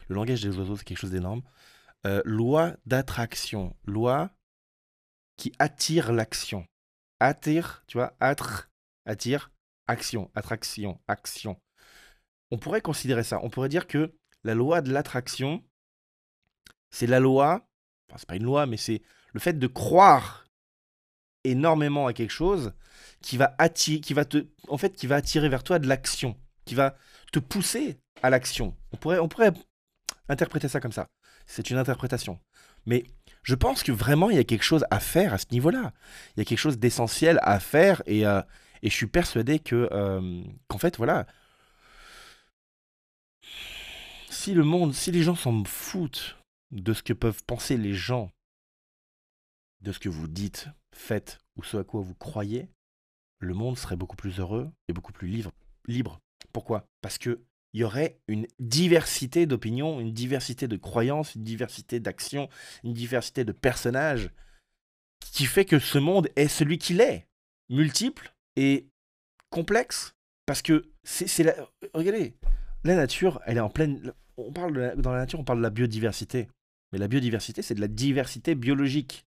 le 0.09 0.17
langage 0.17 0.43
des 0.43 0.57
oiseaux, 0.59 0.77
c'est 0.77 0.85
quelque 0.85 0.99
chose 0.99 1.13
d'énorme. 1.13 1.43
Euh, 2.07 2.23
loi 2.25 2.75
d'attraction, 2.87 3.77
loi 3.85 4.31
qui 5.37 5.53
attire 5.59 6.13
l'action. 6.13 6.67
Attire, 7.21 7.85
tu 7.87 7.99
vois, 7.99 8.17
attre, 8.21 8.71
attire, 9.05 9.51
action, 9.87 10.31
attraction, 10.35 11.01
action. 11.07 11.61
On 12.51 12.59
pourrait 12.59 12.81
considérer 12.81 13.23
ça. 13.23 13.41
On 13.43 13.51
pourrait 13.51 13.69
dire 13.69 13.87
que 13.87 14.15
la 14.43 14.55
loi 14.55 14.81
de 14.81 14.91
l'attraction, 14.93 15.63
c'est 16.91 17.07
la 17.07 17.21
loi, 17.21 17.67
enfin 18.09 18.19
c'est 18.19 18.29
pas 18.29 18.37
une 18.37 18.45
loi, 18.45 18.67
mais 18.67 18.77
c'est 18.77 19.03
le 19.33 19.41
fait 19.41 19.59
de 19.59 19.67
croire 19.67 20.47
énormément 21.45 22.07
à 22.07 22.13
quelque 22.13 22.33
chose 22.33 22.73
qui 23.23 23.37
va 23.37 23.55
attirer, 23.59 24.01
qui 24.01 24.15
va 24.15 24.25
te, 24.25 24.47
en 24.69 24.79
fait, 24.79 24.95
qui 24.95 25.07
va 25.07 25.17
attirer 25.17 25.49
vers 25.49 25.63
toi 25.63 25.79
de 25.79 25.87
l'action, 25.87 26.37
qui 26.65 26.75
va 26.75 26.97
te 27.33 27.39
pousser 27.39 27.99
à 28.23 28.31
l'action. 28.31 28.77
On 28.93 28.97
pourrait, 28.97 29.19
on 29.19 29.29
pourrait 29.29 29.53
interpréter 30.29 30.69
ça 30.69 30.81
comme 30.81 30.93
ça. 30.93 31.07
C'est 31.47 31.71
une 31.71 31.79
interprétation. 31.79 32.41
Mais 32.87 33.05
je 33.51 33.57
pense 33.57 33.83
que 33.83 33.91
vraiment 33.91 34.31
il 34.31 34.37
y 34.37 34.39
a 34.39 34.45
quelque 34.45 34.63
chose 34.63 34.85
à 34.93 35.01
faire 35.01 35.35
à 35.35 35.39
ce 35.39 35.47
niveau-là. 35.51 35.93
Il 36.37 36.39
y 36.39 36.43
a 36.43 36.45
quelque 36.45 36.57
chose 36.59 36.79
d'essentiel 36.79 37.41
à 37.43 37.59
faire 37.59 38.01
et, 38.07 38.25
euh, 38.25 38.41
et 38.83 38.89
je 38.89 38.95
suis 38.95 39.09
persuadé 39.09 39.59
que 39.59 39.89
euh, 39.91 40.45
qu'en 40.69 40.79
fait 40.79 40.97
voilà, 40.97 41.27
si 44.31 44.55
le 44.55 44.63
monde, 44.63 44.95
si 44.95 45.11
les 45.11 45.25
gens 45.25 45.35
s'en 45.35 45.65
foutent 45.65 46.37
de 46.71 46.93
ce 46.93 47.03
que 47.03 47.13
peuvent 47.13 47.43
penser 47.45 47.77
les 47.77 47.93
gens, 47.93 48.31
de 49.81 49.91
ce 49.91 49.99
que 49.99 50.09
vous 50.09 50.29
dites, 50.29 50.69
faites 50.95 51.41
ou 51.57 51.65
ce 51.65 51.79
à 51.79 51.83
quoi 51.83 52.03
vous 52.03 52.15
croyez, 52.15 52.69
le 53.41 53.55
monde 53.55 53.77
serait 53.77 53.97
beaucoup 53.97 54.15
plus 54.15 54.39
heureux 54.39 54.71
et 54.87 54.93
beaucoup 54.93 55.13
plus 55.13 55.27
libre. 55.27 55.51
libre. 55.89 56.21
Pourquoi? 56.53 56.85
Parce 57.03 57.19
que 57.19 57.43
il 57.73 57.81
y 57.81 57.85
aurait 57.85 58.19
une 58.27 58.47
diversité 58.59 59.47
d'opinions, 59.47 60.01
une 60.01 60.13
diversité 60.13 60.67
de 60.67 60.77
croyances, 60.77 61.35
une 61.35 61.45
diversité 61.45 62.01
d'actions, 62.01 62.49
une 62.83 62.95
diversité 62.95 63.45
de 63.45 63.53
personnages 63.53 64.31
qui 65.33 65.47
fait 65.47 65.65
que 65.65 65.79
ce 65.79 65.99
monde 65.99 66.29
est 66.37 66.49
celui 66.49 66.79
qu'il 66.79 67.01
est, 67.01 67.27
multiple 67.69 68.35
et 68.57 68.89
complexe. 69.51 70.15
Parce 70.47 70.63
que. 70.63 70.91
Regardez, 71.95 72.35
la 72.85 72.97
nature, 72.97 73.41
elle 73.47 73.59
est 73.59 73.61
en 73.61 73.71
pleine... 73.71 74.13
On 74.37 74.53
parle 74.53 74.95
Dans 74.97 75.13
la 75.13 75.19
nature, 75.19 75.39
on 75.39 75.45
parle 75.45 75.59
de 75.59 75.65
la 75.65 75.71
biodiversité. 75.71 76.49
Mais 76.93 76.99
la 76.99 77.09
biodiversité, 77.09 77.63
c'est 77.63 77.75
de 77.75 77.81
la 77.81 77.89
diversité 77.89 78.55
biologique. 78.55 79.27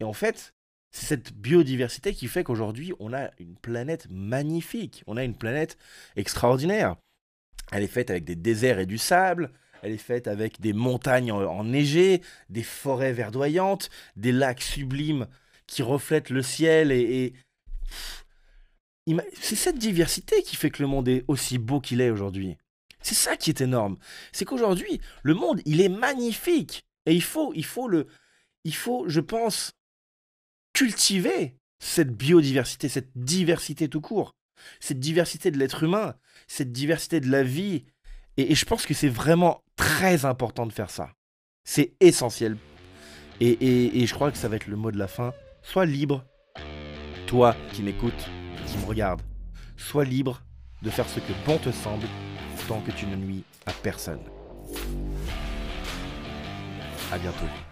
Et 0.00 0.04
en 0.04 0.12
fait, 0.12 0.54
c'est 0.90 1.06
cette 1.06 1.32
biodiversité 1.32 2.14
qui 2.14 2.28
fait 2.28 2.44
qu'aujourd'hui, 2.44 2.92
on 2.98 3.12
a 3.12 3.30
une 3.38 3.56
planète 3.56 4.08
magnifique. 4.10 5.04
On 5.06 5.16
a 5.16 5.24
une 5.24 5.36
planète 5.36 5.76
extraordinaire. 6.16 6.96
Elle 7.72 7.82
est 7.82 7.86
faite 7.88 8.10
avec 8.10 8.24
des 8.24 8.36
déserts 8.36 8.78
et 8.78 8.86
du 8.86 8.98
sable. 8.98 9.50
Elle 9.82 9.92
est 9.92 9.98
faite 9.98 10.26
avec 10.26 10.60
des 10.60 10.72
montagnes 10.72 11.30
en- 11.30 11.42
enneigées, 11.44 12.22
des 12.48 12.62
forêts 12.62 13.12
verdoyantes, 13.12 13.90
des 14.16 14.32
lacs 14.32 14.62
sublimes 14.62 15.26
qui 15.66 15.82
reflètent 15.82 16.30
le 16.30 16.42
ciel 16.42 16.90
et, 16.92 17.34
C'est 19.40 19.56
cette 19.56 19.78
diversité 19.78 20.42
qui 20.42 20.56
fait 20.56 20.70
que 20.70 20.82
le 20.82 20.88
monde 20.88 21.08
est 21.08 21.24
aussi 21.28 21.56
beau 21.58 21.80
qu'il 21.80 22.00
est 22.00 22.10
aujourd'hui. 22.10 22.56
C'est 23.00 23.14
ça 23.14 23.36
qui 23.36 23.48
est 23.50 23.60
énorme. 23.62 23.96
C'est 24.32 24.44
qu'aujourd'hui, 24.44 25.00
le 25.22 25.32
monde, 25.34 25.62
il 25.64 25.80
est 25.80 25.88
magnifique. 25.88 26.84
Et 27.06 27.14
il 27.14 27.22
faut, 27.22 27.54
je 27.54 29.20
pense, 29.20 29.72
cultiver 30.74 31.56
cette 31.78 32.10
biodiversité, 32.10 32.88
cette 32.90 33.10
diversité 33.14 33.88
tout 33.88 34.00
court, 34.02 34.34
cette 34.80 35.00
diversité 35.00 35.50
de 35.50 35.58
l'être 35.58 35.84
humain, 35.84 36.14
cette 36.48 36.72
diversité 36.72 37.20
de 37.20 37.30
la 37.30 37.44
vie. 37.44 37.84
Et, 38.36 38.56
je 38.56 38.64
pense 38.64 38.86
que 38.86 38.94
c'est 38.94 39.08
vraiment 39.08 39.62
très 39.76 40.24
important 40.24 40.66
de 40.66 40.72
faire 40.72 40.90
ça. 40.90 41.12
C'est 41.64 41.92
essentiel. 42.00 42.56
Et, 43.40 44.02
et 44.02 44.06
je 44.06 44.14
crois 44.14 44.32
que 44.32 44.38
ça 44.38 44.48
va 44.48 44.56
être 44.56 44.66
le 44.66 44.76
mot 44.76 44.90
de 44.90 44.98
la 44.98 45.06
fin. 45.06 45.32
Sois 45.62 45.86
libre, 45.86 46.24
toi 47.28 47.54
qui 47.72 47.82
m'écoutes, 47.82 48.28
qui 48.66 48.78
me 48.78 48.86
regarde. 48.86 49.22
Sois 49.76 50.04
libre 50.04 50.42
de 50.82 50.90
faire 50.90 51.08
ce 51.08 51.20
que 51.20 51.32
bon 51.46 51.58
te 51.58 51.70
semble, 51.70 52.06
tant 52.66 52.80
que 52.80 52.90
tu 52.90 53.06
ne 53.06 53.16
nuis 53.16 53.44
à 53.66 53.72
personne. 53.72 54.20
À 57.12 57.18
bientôt. 57.18 57.67